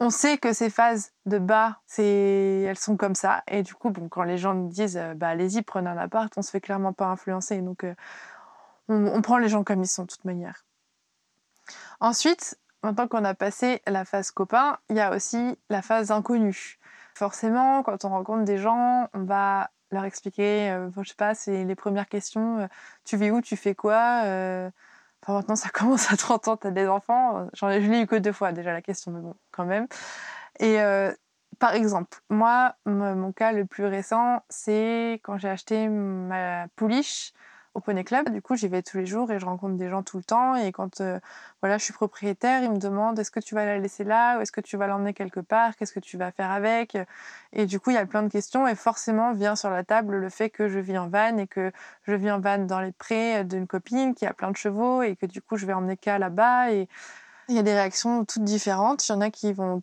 on 0.00 0.10
sait 0.10 0.38
que 0.38 0.52
ces 0.52 0.70
phases 0.70 1.12
de 1.26 1.38
bas, 1.38 1.78
elles 1.96 2.78
sont 2.78 2.96
comme 2.96 3.14
ça. 3.14 3.42
Et 3.48 3.62
du 3.62 3.74
coup, 3.74 3.92
quand 4.10 4.24
les 4.24 4.38
gens 4.38 4.54
nous 4.54 4.68
disent, 4.68 4.96
euh, 4.96 5.14
bah, 5.14 5.28
allez-y, 5.28 5.62
prenez 5.62 5.88
un 5.88 5.96
appart, 5.96 6.32
on 6.36 6.42
se 6.42 6.50
fait 6.50 6.60
clairement 6.60 6.92
pas 6.92 7.06
influencer. 7.06 7.60
Donc, 7.62 7.84
euh, 7.84 7.94
on, 8.88 9.22
prend 9.22 9.38
les 9.38 9.48
gens 9.48 9.64
comme 9.64 9.82
ils 9.82 9.88
sont, 9.88 10.02
de 10.02 10.08
toute 10.08 10.24
manière. 10.24 10.64
Ensuite, 12.00 12.58
maintenant 12.82 13.06
qu'on 13.06 13.24
a 13.24 13.34
passé 13.34 13.80
la 13.86 14.04
phase 14.04 14.30
copain, 14.32 14.78
il 14.90 14.96
y 14.96 15.00
a 15.00 15.14
aussi 15.14 15.56
la 15.70 15.82
phase 15.82 16.10
inconnue. 16.10 16.78
Forcément, 17.14 17.82
quand 17.82 18.04
on 18.04 18.08
rencontre 18.08 18.44
des 18.44 18.58
gens, 18.58 19.08
on 19.14 19.22
va 19.22 19.70
leur 19.92 20.04
expliquer, 20.04 20.70
euh, 20.70 20.90
je 21.00 21.08
sais 21.10 21.14
pas, 21.14 21.34
c'est 21.34 21.64
les 21.64 21.74
premières 21.76 22.08
questions. 22.08 22.68
tu 23.04 23.16
vis 23.16 23.30
où 23.30 23.40
Tu 23.40 23.56
fais 23.56 23.74
quoi 23.74 24.24
Enfin, 25.22 25.34
maintenant, 25.34 25.56
ça 25.56 25.68
commence 25.74 26.12
à 26.12 26.16
30 26.16 26.48
ans, 26.48 26.56
tu 26.56 26.66
as 26.66 26.70
des 26.70 26.86
enfants. 26.88 27.48
J'en 27.54 27.68
ai, 27.70 27.82
je 27.82 27.90
l'ai 27.90 28.02
eu 28.02 28.06
que 28.06 28.16
deux 28.16 28.32
fois 28.32 28.52
déjà 28.52 28.72
la 28.72 28.82
question, 28.82 29.12
mais 29.12 29.20
bon, 29.20 29.34
quand 29.52 29.64
même. 29.66 29.86
Et 30.60 30.80
euh, 30.80 31.12
Par 31.58 31.74
exemple, 31.74 32.18
moi, 32.30 32.76
mon 32.86 33.32
cas 33.32 33.52
le 33.52 33.66
plus 33.66 33.86
récent, 33.86 34.42
c'est 34.50 35.20
quand 35.24 35.38
j'ai 35.38 35.48
acheté 35.50 35.88
ma 35.88 36.66
pouliche 36.76 37.32
au 37.74 37.80
Poney 37.80 38.04
Club. 38.04 38.28
Du 38.30 38.42
coup, 38.42 38.56
j'y 38.56 38.68
vais 38.68 38.82
tous 38.82 38.98
les 38.98 39.06
jours 39.06 39.30
et 39.30 39.38
je 39.38 39.44
rencontre 39.46 39.76
des 39.76 39.88
gens 39.88 40.02
tout 40.02 40.18
le 40.18 40.24
temps. 40.24 40.56
Et 40.56 40.72
quand 40.72 41.00
euh, 41.00 41.18
voilà, 41.60 41.78
je 41.78 41.84
suis 41.84 41.92
propriétaire, 41.92 42.62
ils 42.62 42.70
me 42.70 42.78
demandent 42.78 43.18
est-ce 43.18 43.30
que 43.30 43.40
tu 43.40 43.54
vas 43.54 43.64
la 43.64 43.78
laisser 43.78 44.04
là 44.04 44.38
ou 44.38 44.42
est-ce 44.42 44.52
que 44.52 44.60
tu 44.60 44.76
vas 44.76 44.86
l'emmener 44.86 45.14
quelque 45.14 45.40
part? 45.40 45.76
Qu'est-ce 45.76 45.92
que 45.92 46.00
tu 46.00 46.16
vas 46.16 46.30
faire 46.32 46.50
avec? 46.50 46.96
Et 47.52 47.66
du 47.66 47.80
coup, 47.80 47.90
il 47.90 47.94
y 47.94 47.98
a 47.98 48.06
plein 48.06 48.22
de 48.22 48.28
questions. 48.28 48.66
Et 48.68 48.74
forcément, 48.74 49.32
vient 49.32 49.56
sur 49.56 49.70
la 49.70 49.84
table 49.84 50.16
le 50.16 50.28
fait 50.28 50.50
que 50.50 50.68
je 50.68 50.78
vis 50.78 50.98
en 50.98 51.08
van 51.08 51.36
et 51.38 51.46
que 51.46 51.72
je 52.04 52.14
vis 52.14 52.30
en 52.30 52.40
van 52.40 52.58
dans 52.58 52.80
les 52.80 52.92
prés 52.92 53.44
d'une 53.44 53.66
copine 53.66 54.14
qui 54.14 54.26
a 54.26 54.34
plein 54.34 54.50
de 54.50 54.56
chevaux 54.56 55.02
et 55.02 55.16
que 55.16 55.26
du 55.26 55.42
coup, 55.42 55.56
je 55.56 55.66
vais 55.66 55.72
emmener 55.72 55.96
qu'à 55.96 56.18
là-bas. 56.18 56.72
Et 56.72 56.88
il 57.48 57.56
y 57.56 57.58
a 57.58 57.62
des 57.62 57.74
réactions 57.74 58.24
toutes 58.24 58.44
différentes. 58.44 59.06
Il 59.08 59.12
y 59.12 59.14
en 59.14 59.20
a 59.20 59.30
qui 59.30 59.52
vont 59.52 59.82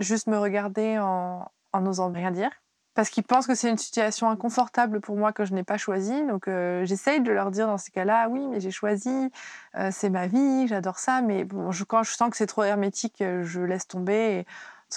juste 0.00 0.28
me 0.28 0.38
regarder 0.38 0.98
en, 0.98 1.50
en 1.72 1.80
n'osant 1.80 2.12
rien 2.12 2.30
dire 2.30 2.50
parce 2.98 3.10
qu'ils 3.10 3.22
pensent 3.22 3.46
que 3.46 3.54
c'est 3.54 3.70
une 3.70 3.78
situation 3.78 4.28
inconfortable 4.28 5.00
pour 5.00 5.16
moi 5.16 5.32
que 5.32 5.44
je 5.44 5.54
n'ai 5.54 5.62
pas 5.62 5.78
choisie. 5.78 6.26
Donc 6.26 6.48
euh, 6.48 6.84
j'essaye 6.84 7.20
de 7.20 7.30
leur 7.30 7.52
dire 7.52 7.68
dans 7.68 7.78
ces 7.78 7.92
cas-là, 7.92 8.28
oui, 8.28 8.44
mais 8.48 8.58
j'ai 8.58 8.72
choisi, 8.72 9.30
euh, 9.76 9.90
c'est 9.92 10.10
ma 10.10 10.26
vie, 10.26 10.66
j'adore 10.66 10.98
ça. 10.98 11.22
Mais 11.22 11.46
quand 11.86 12.02
je 12.02 12.12
sens 12.12 12.28
que 12.28 12.36
c'est 12.36 12.48
trop 12.48 12.64
hermétique, 12.64 13.22
euh, 13.22 13.44
je 13.44 13.60
laisse 13.60 13.86
tomber. 13.86 14.38
Et, 14.40 14.46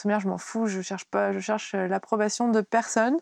de 0.04 0.18
je 0.18 0.28
m'en 0.28 0.40
fous, 0.40 0.66
je 0.66 0.82
cherche 0.82 1.06
pas, 1.06 1.32
je 1.32 1.40
cherche 1.40 1.76
l'approbation 1.76 2.50
de 2.50 2.62
personne. 2.62 3.18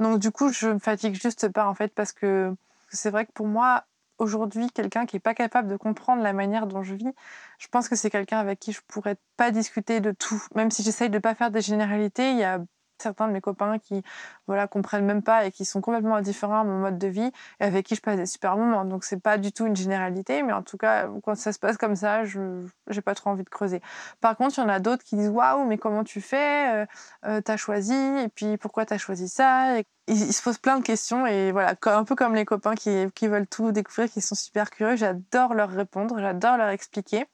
Donc 0.00 0.18
du 0.18 0.32
coup, 0.32 0.48
je 0.48 0.66
me 0.66 0.78
fatigue 0.80 1.14
juste 1.14 1.48
pas 1.48 1.68
en 1.68 1.74
fait 1.74 1.94
parce 1.94 2.10
que 2.10 2.52
c'est 2.88 3.10
vrai 3.10 3.26
que 3.26 3.32
pour 3.32 3.46
moi, 3.46 3.84
aujourd'hui, 4.18 4.68
quelqu'un 4.72 5.06
qui 5.06 5.16
est 5.16 5.20
pas 5.20 5.34
capable 5.34 5.68
de 5.68 5.76
comprendre 5.76 6.24
la 6.24 6.32
manière 6.32 6.66
dont 6.66 6.82
je 6.82 6.94
vis, 6.96 7.12
je 7.58 7.68
pense 7.68 7.88
que 7.88 7.94
c'est 7.94 8.10
quelqu'un 8.10 8.38
avec 8.38 8.58
qui 8.58 8.72
je 8.72 8.80
pourrais 8.88 9.16
pas 9.36 9.52
discuter 9.52 10.00
de 10.00 10.10
tout. 10.10 10.42
Même 10.56 10.72
si 10.72 10.82
j'essaye 10.82 11.10
de 11.10 11.20
pas 11.20 11.36
faire 11.36 11.52
des 11.52 11.60
généralités, 11.60 12.32
il 12.32 12.38
y 12.38 12.44
a 12.44 12.58
certains 12.98 13.28
de 13.28 13.32
mes 13.32 13.40
copains 13.40 13.78
qui 13.78 14.02
voilà 14.46 14.66
comprennent 14.66 15.04
même 15.04 15.22
pas 15.22 15.44
et 15.46 15.50
qui 15.52 15.64
sont 15.64 15.80
complètement 15.80 16.16
indifférents 16.16 16.60
à 16.60 16.64
mon 16.64 16.78
mode 16.78 16.98
de 16.98 17.08
vie 17.08 17.30
et 17.60 17.64
avec 17.64 17.86
qui 17.86 17.94
je 17.94 18.00
passe 18.00 18.16
des 18.16 18.26
super 18.26 18.56
moments. 18.56 18.84
Donc 18.84 19.04
c'est 19.04 19.20
pas 19.20 19.38
du 19.38 19.52
tout 19.52 19.66
une 19.66 19.76
généralité, 19.76 20.42
mais 20.42 20.52
en 20.52 20.62
tout 20.62 20.76
cas 20.76 21.08
quand 21.22 21.34
ça 21.34 21.52
se 21.52 21.58
passe 21.58 21.76
comme 21.76 21.96
ça, 21.96 22.24
je 22.24 22.40
j'ai 22.88 23.00
pas 23.00 23.14
trop 23.14 23.30
envie 23.30 23.44
de 23.44 23.48
creuser. 23.48 23.80
Par 24.20 24.36
contre, 24.36 24.58
il 24.58 24.62
y 24.62 24.64
en 24.64 24.68
a 24.68 24.80
d'autres 24.80 25.04
qui 25.04 25.16
disent 25.16 25.28
waouh, 25.30 25.64
mais 25.64 25.78
comment 25.78 26.04
tu 26.04 26.20
fais? 26.20 26.82
Euh, 26.82 26.86
euh 27.26 27.40
T'as 27.44 27.56
choisi 27.56 27.94
et 27.94 28.28
puis 28.28 28.56
pourquoi 28.56 28.86
t'as 28.86 28.98
choisi 28.98 29.28
ça? 29.28 29.78
Ils, 30.06 30.32
se 30.32 30.42
posent 30.42 30.58
plein 30.58 30.78
de 30.78 30.84
questions 30.84 31.26
et 31.26 31.52
voilà, 31.52 31.74
un 31.86 32.04
peu 32.04 32.14
comme 32.14 32.34
les 32.34 32.44
copains 32.44 32.74
qui, 32.74 33.06
qui 33.14 33.28
veulent 33.28 33.46
tout 33.46 33.72
découvrir, 33.72 34.10
qui 34.10 34.20
sont 34.20 34.34
super 34.34 34.70
curieux. 34.70 34.96
J'adore 34.96 35.54
leur 35.54 35.70
répondre, 35.70 36.18
j'adore 36.18 36.56
leur 36.56 36.68
expliquer, 36.68 37.26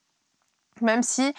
même 0.81 1.03
si 1.03 1.35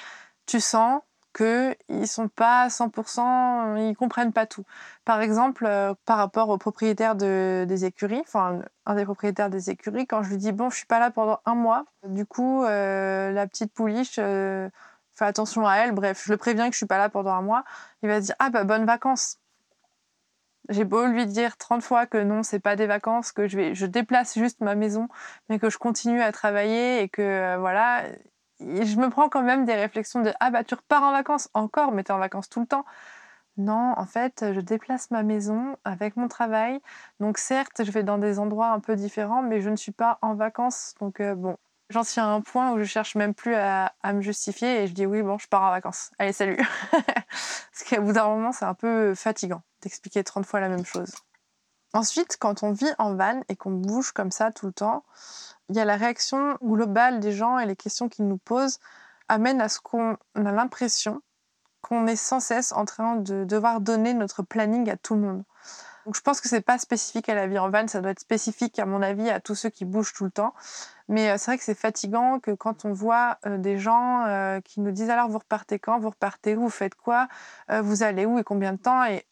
tu 0.46 0.60
sens 0.60 1.02
qu'ils 1.34 2.08
sont 2.08 2.28
pas 2.28 2.64
à 2.64 2.68
100%, 2.70 3.78
ils 3.90 3.96
comprennent 3.96 4.34
pas 4.34 4.46
tout. 4.46 4.64
Par 5.06 5.22
exemple, 5.22 5.66
euh, 5.66 5.94
par 6.06 6.18
rapport 6.18 6.50
au 6.50 6.58
propriétaire 6.58 7.16
des 7.16 7.86
écuries, 7.86 8.22
enfin 8.22 8.62
un 8.86 8.96
des 8.96 9.06
propriétaires 9.06 9.50
des 9.50 9.70
écuries, 9.70 10.08
quand 10.08 10.24
je 10.24 10.30
lui 10.30 10.38
dis 10.38 10.52
bon, 10.52 10.70
je 10.70 10.78
suis 10.78 10.86
pas 10.86 11.00
là 11.00 11.12
pendant 11.12 11.40
un 11.46 11.56
mois, 11.56 11.86
du 12.06 12.26
coup 12.26 12.64
euh, 12.64 13.32
la 13.32 13.48
petite 13.48 13.74
pouliche 13.74 14.16
euh, 14.20 14.70
fait 15.16 15.26
attention 15.26 15.66
à 15.68 15.76
elle. 15.78 15.92
Bref, 15.94 16.24
je 16.26 16.32
le 16.32 16.38
préviens 16.38 16.68
que 16.68 16.74
je 16.74 16.78
suis 16.78 16.86
pas 16.86 16.98
là 16.98 17.10
pendant 17.10 17.32
un 17.32 17.42
mois, 17.42 17.64
il 18.04 18.10
va 18.10 18.20
dire 18.20 18.36
ah 18.40 18.50
bah 18.50 18.64
bonnes 18.64 18.86
vacances. 18.86 19.38
J'ai 20.70 20.86
beau 20.86 21.06
lui 21.06 21.26
dire 21.26 21.58
30 21.58 21.82
fois 21.84 22.06
que 22.06 22.18
non, 22.18 22.44
c'est 22.44 22.60
pas 22.60 22.76
des 22.76 22.86
vacances, 22.88 23.32
que 23.32 23.48
je 23.48 23.58
vais, 23.58 23.76
je 23.76 23.86
déplace 23.86 24.38
juste 24.38 24.62
ma 24.62 24.76
maison, 24.76 25.08
mais 25.50 25.60
que 25.60 25.70
je 25.70 25.78
continue 25.78 26.22
à 26.22 26.32
travailler 26.32 27.02
et 27.02 27.10
que 27.10 27.58
voilà, 27.58 28.04
je 28.62 28.96
me 28.98 29.10
prends 29.10 29.30
quand 29.30 29.44
même 29.44 29.66
des 29.66 29.76
réflexions 29.76 30.22
de 30.22 30.32
ah 30.40 30.52
bah 30.52 30.64
tu 30.64 30.76
repars 30.76 31.04
en 31.04 31.12
vacances 31.12 31.50
encore, 31.54 31.92
mais 31.92 32.04
t'es 32.04 32.14
en 32.14 32.20
vacances 32.20 32.50
tout 32.50 32.62
le 32.62 32.68
temps. 32.68 32.86
Non, 33.58 33.94
en 33.98 34.06
fait, 34.06 34.46
je 34.54 34.62
déplace 34.62 35.12
ma 35.12 35.24
maison 35.24 35.78
avec 35.84 36.16
mon 36.16 36.28
travail. 36.28 36.80
Donc 37.20 37.38
certes, 37.38 37.84
je 37.84 37.92
vais 37.92 38.04
dans 38.04 38.18
des 38.18 38.40
endroits 38.40 38.70
un 38.70 38.80
peu 38.80 38.96
différents, 38.96 39.42
mais 39.42 39.62
je 39.62 39.70
ne 39.70 39.76
suis 39.76 39.92
pas 39.92 40.20
en 40.22 40.36
vacances. 40.36 40.96
Donc 41.00 41.20
euh, 41.20 41.36
bon, 41.36 41.58
j'en 41.90 42.04
suis 42.04 42.22
à 42.22 42.26
un 42.26 42.42
point 42.42 42.72
où 42.72 42.80
je 42.80 42.86
cherche 42.86 43.16
même 43.16 43.34
plus 43.34 43.56
à, 43.56 43.94
me 44.06 44.22
justifier 44.22 44.84
et 44.84 44.88
je 44.88 44.94
dis 44.94 45.06
oui, 45.06 45.22
bon, 45.22 45.38
je 45.38 45.48
pars 45.48 45.64
en 45.64 45.72
vacances. 45.72 46.12
Allez, 46.18 46.34
salut. 46.34 46.58
Parce 46.92 47.84
qu'à 47.88 48.00
bout 48.00 48.14
d'un 48.14 48.28
moment, 48.28 48.52
c'est 48.52 48.66
un 48.66 48.74
peu 48.74 49.16
fatigant 49.16 49.62
d'expliquer 49.82 50.24
30 50.24 50.46
fois 50.46 50.60
la 50.60 50.70
même 50.70 50.86
chose. 50.86 51.12
Ensuite, 51.94 52.38
quand 52.40 52.64
on 52.64 52.72
vit 52.72 52.92
en 53.00 53.16
van 53.16 53.42
et 53.50 53.56
qu'on 53.56 53.72
bouge 53.72 54.12
comme 54.12 54.32
ça 54.32 54.52
tout 54.52 54.68
le 54.68 54.74
temps, 54.74 55.04
il 55.70 55.76
y 55.76 55.80
a 55.80 55.86
la 55.86 55.98
réaction 55.98 56.58
globale 56.64 57.20
des 57.20 57.32
gens 57.32 57.60
et 57.60 57.66
les 57.66 57.76
questions 57.76 58.10
qu'ils 58.10 58.28
nous 58.28 58.38
posent 58.38 58.80
amènent 59.28 59.62
à 59.62 59.70
ce 59.70 59.80
qu'on 59.80 60.18
a 60.36 60.52
l'impression 60.52 61.22
qu'on 61.82 62.08
est 62.08 62.16
sans 62.16 62.40
cesse 62.40 62.72
en 62.74 62.86
train 62.86 63.16
de 63.16 63.44
devoir 63.44 63.82
donner 63.82 64.14
notre 64.14 64.44
planning 64.44 64.90
à 64.90 64.98
tout 64.98 65.16
le 65.16 65.22
monde. 65.22 65.44
Donc 66.06 66.16
je 66.16 66.22
pense 66.22 66.42
que 66.42 66.50
c'est 66.50 66.62
pas 66.62 66.78
spécifique 66.78 67.30
à 67.30 67.36
la 67.36 67.48
vie 67.48 67.60
en 67.60 67.70
van, 67.70 67.88
ça 67.88 68.02
doit 68.02 68.12
être 68.12 68.20
spécifique 68.20 68.80
à 68.80 68.86
mon 68.86 69.02
avis 69.02 69.30
à 69.30 69.40
tous 69.40 69.56
ceux 69.56 69.70
qui 69.70 69.86
bougent 69.86 70.14
tout 70.14 70.26
le 70.26 70.32
temps. 70.32 70.54
Mais 71.10 71.30
euh, 71.30 71.36
c'est 71.38 71.52
vrai 71.52 71.58
que 71.58 71.64
c'est 71.64 71.76
fatigant 71.76 72.40
que 72.40 72.52
quand 72.52 72.86
on 72.86 72.94
voit 72.94 73.38
euh, 73.46 73.58
des 73.58 73.78
gens 73.78 74.26
euh, 74.26 74.62
qui 74.62 74.80
nous 74.82 74.92
disent 74.92 75.10
alors 75.10 75.30
vous 75.30 75.40
repartez 75.40 75.78
quand, 75.78 76.00
vous 76.00 76.10
repartez 76.10 76.56
où, 76.56 76.62
vous 76.62 76.70
faites 76.70 76.96
quoi, 76.96 77.28
vous 77.70 78.04
allez 78.04 78.26
où? 78.26 78.40
Et 78.40 78.44
combien 78.44 78.74
de 78.74 78.78
temps? 78.78 79.04
Et 79.06 79.26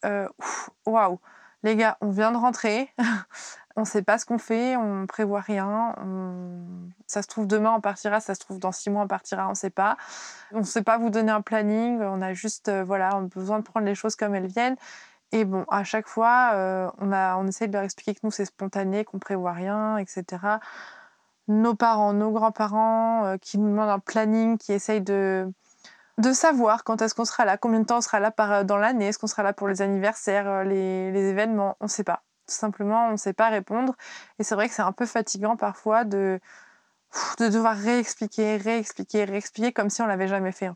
waouh, 0.86 1.18
les 1.62 1.76
gars, 1.76 1.98
on 2.00 2.10
vient 2.10 2.32
de 2.32 2.36
rentrer, 2.36 2.90
on 3.76 3.80
ne 3.80 3.86
sait 3.86 4.02
pas 4.02 4.18
ce 4.18 4.26
qu'on 4.26 4.38
fait, 4.38 4.76
on 4.76 5.06
prévoit 5.06 5.40
rien. 5.40 5.94
Ça 7.06 7.22
se 7.22 7.28
trouve 7.28 7.46
demain 7.46 7.72
on 7.76 7.80
partira, 7.80 8.20
ça 8.20 8.34
se 8.34 8.40
trouve 8.40 8.58
dans 8.58 8.72
six 8.72 8.90
mois 8.90 9.02
on 9.02 9.08
partira, 9.08 9.46
on 9.46 9.50
ne 9.50 9.54
sait 9.54 9.70
pas. 9.70 9.96
On 10.52 10.58
ne 10.58 10.64
sait 10.64 10.82
pas 10.82 10.98
vous 10.98 11.10
donner 11.10 11.32
un 11.32 11.42
planning, 11.42 12.00
on 12.00 12.22
a 12.22 12.32
juste 12.32 12.68
euh, 12.68 12.84
voilà, 12.84 13.10
on 13.16 13.24
a 13.24 13.28
besoin 13.28 13.58
de 13.58 13.64
prendre 13.64 13.86
les 13.86 13.94
choses 13.94 14.16
comme 14.16 14.34
elles 14.34 14.46
viennent. 14.46 14.76
Et 15.32 15.44
bon, 15.44 15.64
à 15.68 15.84
chaque 15.84 16.08
fois, 16.08 16.50
euh, 16.54 16.90
on, 16.98 17.12
a, 17.12 17.40
essaie 17.46 17.68
de 17.68 17.72
leur 17.72 17.82
expliquer 17.84 18.14
que 18.14 18.20
nous 18.24 18.30
c'est 18.32 18.46
spontané, 18.46 19.04
qu'on 19.04 19.18
prévoit 19.18 19.52
rien, 19.52 19.96
etc. 19.98 20.24
Nos 21.48 21.74
parents, 21.74 22.12
nos 22.12 22.30
grands-parents 22.32 23.24
euh, 23.26 23.36
qui 23.38 23.58
nous 23.58 23.68
demandent 23.68 23.90
un 23.90 23.98
planning, 24.00 24.58
qui 24.58 24.72
essayent 24.72 25.00
de 25.00 25.52
de 26.20 26.32
savoir 26.32 26.84
quand 26.84 27.02
est-ce 27.02 27.14
qu'on 27.14 27.24
sera 27.24 27.44
là, 27.44 27.56
combien 27.56 27.80
de 27.80 27.86
temps 27.86 27.98
on 27.98 28.02
sera 28.02 28.20
là 28.20 28.30
par, 28.30 28.64
dans 28.64 28.76
l'année, 28.76 29.08
est-ce 29.08 29.18
qu'on 29.18 29.26
sera 29.26 29.42
là 29.42 29.52
pour 29.52 29.68
les 29.68 29.82
anniversaires, 29.82 30.64
les, 30.64 31.10
les 31.12 31.28
événements, 31.28 31.76
on 31.80 31.84
ne 31.84 31.90
sait 31.90 32.04
pas 32.04 32.22
simplement, 32.50 33.08
on 33.08 33.12
ne 33.12 33.16
sait 33.16 33.32
pas 33.32 33.48
répondre. 33.48 33.94
Et 34.38 34.44
c'est 34.44 34.54
vrai 34.54 34.68
que 34.68 34.74
c'est 34.74 34.82
un 34.82 34.92
peu 34.92 35.06
fatigant 35.06 35.56
parfois 35.56 36.04
de, 36.04 36.40
de 37.38 37.48
devoir 37.48 37.76
réexpliquer, 37.76 38.56
réexpliquer, 38.56 39.24
réexpliquer 39.24 39.72
comme 39.72 39.90
si 39.90 40.02
on 40.02 40.06
l'avait 40.06 40.28
jamais 40.28 40.52
fait. 40.52 40.70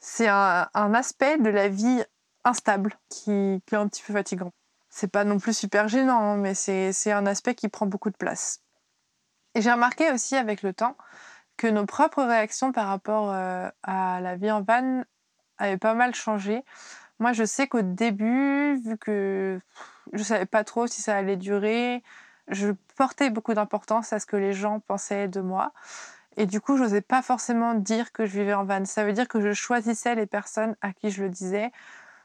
C'est 0.00 0.28
un, 0.28 0.68
aspect 0.74 1.38
de 1.38 1.48
la 1.48 1.68
vie 1.68 2.04
instable 2.44 2.94
qui, 3.08 3.32
est 3.32 3.74
un 3.74 3.88
petit 3.88 4.02
peu 4.02 4.12
fatigant. 4.12 4.52
C'est 4.90 5.08
pas 5.08 5.24
non 5.24 5.38
plus 5.38 5.56
super 5.56 5.88
gênant, 5.88 6.20
hein, 6.20 6.36
mais 6.36 6.54
c'est 6.54 7.12
un 7.12 7.26
aspect 7.26 7.54
qui 7.54 7.68
prend 7.68 7.86
beaucoup 7.86 8.10
de 8.10 8.16
place. 8.16 8.60
Et 9.54 9.62
j'ai 9.62 9.72
remarqué 9.72 10.10
aussi 10.12 10.36
avec 10.36 10.62
le 10.62 10.72
temps 10.72 10.96
que 11.56 11.66
nos 11.66 11.86
propres 11.86 12.22
réactions 12.22 12.72
par 12.72 12.88
rapport 12.88 13.30
euh, 13.30 13.68
à 13.82 14.20
la 14.20 14.36
vie 14.36 14.50
en 14.50 14.62
van 14.62 15.02
avaient 15.58 15.78
pas 15.78 15.94
mal 15.94 16.14
changé. 16.14 16.64
Moi, 17.18 17.32
je 17.32 17.44
sais 17.44 17.68
qu'au 17.68 17.82
début, 17.82 18.76
vu 18.84 18.98
que 18.98 19.60
je 20.12 20.22
savais 20.22 20.46
pas 20.46 20.64
trop 20.64 20.86
si 20.86 21.00
ça 21.00 21.16
allait 21.16 21.36
durer, 21.36 22.02
je 22.48 22.72
portais 22.96 23.30
beaucoup 23.30 23.54
d'importance 23.54 24.12
à 24.12 24.18
ce 24.20 24.26
que 24.26 24.36
les 24.36 24.52
gens 24.52 24.80
pensaient 24.80 25.28
de 25.28 25.40
moi. 25.40 25.72
Et 26.36 26.46
du 26.46 26.60
coup, 26.60 26.76
je 26.76 26.82
n'osais 26.82 27.00
pas 27.00 27.22
forcément 27.22 27.74
dire 27.74 28.12
que 28.12 28.26
je 28.26 28.32
vivais 28.38 28.54
en 28.54 28.64
van. 28.64 28.84
Ça 28.84 29.04
veut 29.04 29.12
dire 29.12 29.28
que 29.28 29.40
je 29.40 29.52
choisissais 29.52 30.16
les 30.16 30.26
personnes 30.26 30.76
à 30.82 30.92
qui 30.92 31.10
je 31.10 31.22
le 31.22 31.30
disais. 31.30 31.70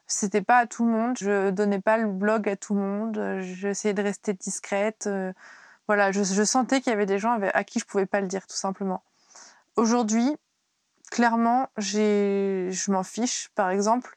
C'était 0.08 0.42
pas 0.42 0.58
à 0.58 0.66
tout 0.66 0.84
le 0.84 0.92
monde. 0.92 1.16
Je 1.20 1.52
donnais 1.52 1.80
pas 1.80 1.98
le 1.98 2.08
blog 2.08 2.50
à 2.50 2.56
tout 2.56 2.74
le 2.74 2.82
monde. 2.82 3.38
J'essayais 3.42 3.94
de 3.94 4.02
rester 4.02 4.34
discrète. 4.34 5.08
Voilà, 5.88 6.12
je, 6.12 6.22
sentais 6.44 6.82
qu'il 6.82 6.92
y 6.92 6.94
avait 6.94 7.08
des 7.08 7.20
gens 7.20 7.40
à 7.54 7.64
qui 7.64 7.80
je 7.80 7.86
pouvais 7.86 8.06
pas 8.06 8.22
le 8.22 8.28
dire, 8.28 8.46
tout 8.46 8.56
simplement. 8.56 9.04
Aujourd'hui, 9.76 10.36
clairement, 11.12 11.70
je 11.78 12.92
m'en 12.92 13.04
fiche. 13.04 13.50
Par 13.56 13.70
exemple, 13.70 14.16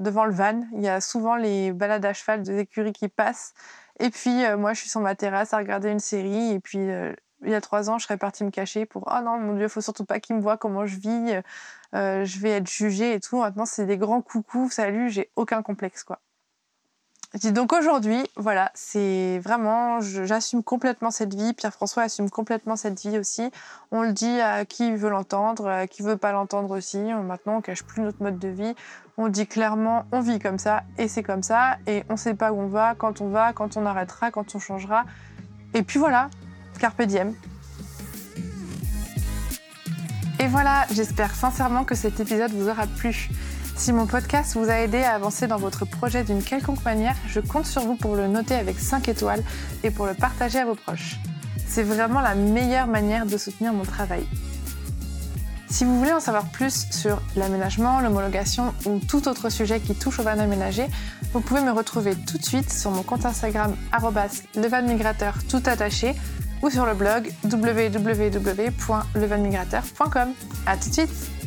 devant 0.00 0.24
le 0.24 0.32
van. 0.32 0.62
Il 0.72 0.82
y 0.82 0.88
a 0.88 1.00
souvent 1.00 1.36
les 1.36 1.72
balades 1.72 2.04
à 2.04 2.12
cheval 2.12 2.42
de 2.42 2.58
écuries 2.58 2.92
qui 2.92 3.08
passent. 3.08 3.54
Et 4.00 4.10
puis, 4.10 4.44
euh, 4.44 4.56
moi, 4.56 4.72
je 4.72 4.80
suis 4.80 4.90
sur 4.90 5.00
ma 5.00 5.14
terrasse 5.14 5.52
à 5.52 5.58
regarder 5.58 5.90
une 5.90 6.00
série. 6.00 6.52
Et 6.52 6.60
puis, 6.60 6.78
euh, 6.78 7.14
il 7.42 7.50
y 7.50 7.54
a 7.54 7.60
trois 7.60 7.90
ans, 7.90 7.98
je 7.98 8.04
serais 8.04 8.16
partie 8.18 8.44
me 8.44 8.50
cacher 8.50 8.86
pour 8.86 9.08
Oh 9.10 9.22
non, 9.24 9.38
mon 9.38 9.54
Dieu, 9.54 9.68
faut 9.68 9.80
surtout 9.80 10.04
pas 10.04 10.20
qu'ils 10.20 10.36
me 10.36 10.40
voient 10.40 10.56
comment 10.58 10.86
je 10.86 10.96
vis. 10.98 11.40
Euh, 11.94 12.24
je 12.24 12.38
vais 12.40 12.50
être 12.50 12.68
jugée 12.70 13.14
et 13.14 13.20
tout. 13.20 13.38
Maintenant, 13.38 13.66
c'est 13.66 13.86
des 13.86 13.98
grands 13.98 14.22
coucous, 14.22 14.70
salut, 14.70 15.10
j'ai 15.10 15.30
aucun 15.36 15.62
complexe, 15.62 16.04
quoi 16.04 16.20
donc 17.52 17.72
aujourd'hui, 17.72 18.24
voilà, 18.36 18.72
c'est 18.74 19.38
vraiment, 19.38 20.00
j'assume 20.00 20.64
complètement 20.64 21.12
cette 21.12 21.34
vie. 21.34 21.52
Pierre-François 21.52 22.02
assume 22.02 22.28
complètement 22.28 22.74
cette 22.74 23.00
vie 23.00 23.18
aussi. 23.18 23.50
On 23.92 24.02
le 24.02 24.12
dit 24.12 24.40
à 24.40 24.64
qui 24.64 24.90
veut 24.96 25.10
l'entendre, 25.10 25.68
à 25.68 25.86
qui 25.86 26.02
veut 26.02 26.16
pas 26.16 26.32
l'entendre 26.32 26.76
aussi. 26.76 26.98
Maintenant, 26.98 27.58
on 27.58 27.60
cache 27.60 27.84
plus 27.84 28.02
notre 28.02 28.20
mode 28.20 28.38
de 28.40 28.48
vie. 28.48 28.74
On 29.16 29.28
dit 29.28 29.46
clairement, 29.46 30.06
on 30.10 30.20
vit 30.20 30.40
comme 30.40 30.58
ça 30.58 30.82
et 30.98 31.06
c'est 31.06 31.22
comme 31.22 31.44
ça. 31.44 31.76
Et 31.86 32.04
on 32.08 32.16
sait 32.16 32.34
pas 32.34 32.52
où 32.52 32.60
on 32.60 32.68
va, 32.68 32.96
quand 32.96 33.20
on 33.20 33.28
va, 33.28 33.52
quand 33.52 33.76
on 33.76 33.86
arrêtera, 33.86 34.32
quand 34.32 34.54
on 34.56 34.58
changera. 34.58 35.04
Et 35.72 35.82
puis 35.82 36.00
voilà, 36.00 36.30
carpe 36.80 37.02
diem. 37.02 37.32
Et 40.40 40.48
voilà, 40.48 40.86
j'espère 40.90 41.32
sincèrement 41.32 41.84
que 41.84 41.94
cet 41.94 42.18
épisode 42.18 42.50
vous 42.50 42.68
aura 42.68 42.86
plu. 42.88 43.28
Si 43.80 43.92
mon 43.94 44.04
podcast 44.04 44.58
vous 44.58 44.68
a 44.68 44.74
aidé 44.74 44.98
à 44.98 45.14
avancer 45.14 45.46
dans 45.46 45.56
votre 45.56 45.86
projet 45.86 46.22
d'une 46.22 46.42
quelconque 46.42 46.84
manière, 46.84 47.16
je 47.26 47.40
compte 47.40 47.64
sur 47.64 47.80
vous 47.80 47.94
pour 47.94 48.14
le 48.14 48.28
noter 48.28 48.54
avec 48.54 48.78
5 48.78 49.08
étoiles 49.08 49.42
et 49.82 49.90
pour 49.90 50.04
le 50.04 50.12
partager 50.12 50.58
à 50.58 50.66
vos 50.66 50.74
proches. 50.74 51.16
C'est 51.66 51.82
vraiment 51.82 52.20
la 52.20 52.34
meilleure 52.34 52.88
manière 52.88 53.24
de 53.24 53.38
soutenir 53.38 53.72
mon 53.72 53.84
travail. 53.84 54.26
Si 55.70 55.86
vous 55.86 55.98
voulez 55.98 56.12
en 56.12 56.20
savoir 56.20 56.44
plus 56.50 56.88
sur 56.90 57.22
l'aménagement, 57.36 58.00
l'homologation 58.00 58.74
ou 58.84 58.98
tout 58.98 59.28
autre 59.28 59.48
sujet 59.48 59.80
qui 59.80 59.94
touche 59.94 60.18
au 60.18 60.24
van 60.24 60.38
aménagé, 60.38 60.84
vous 61.32 61.40
pouvez 61.40 61.62
me 61.62 61.72
retrouver 61.72 62.14
tout 62.14 62.36
de 62.36 62.44
suite 62.44 62.70
sur 62.70 62.90
mon 62.90 63.02
compte 63.02 63.24
Instagram 63.24 63.74
levanmigrateur 64.56 65.38
tout 65.48 65.62
attaché 65.64 66.14
ou 66.60 66.68
sur 66.68 66.84
le 66.84 66.92
blog 66.92 67.32
www.levanmigrateur.com. 67.44 70.28
À 70.66 70.76
tout 70.76 70.90
de 70.90 70.94
suite 70.94 71.39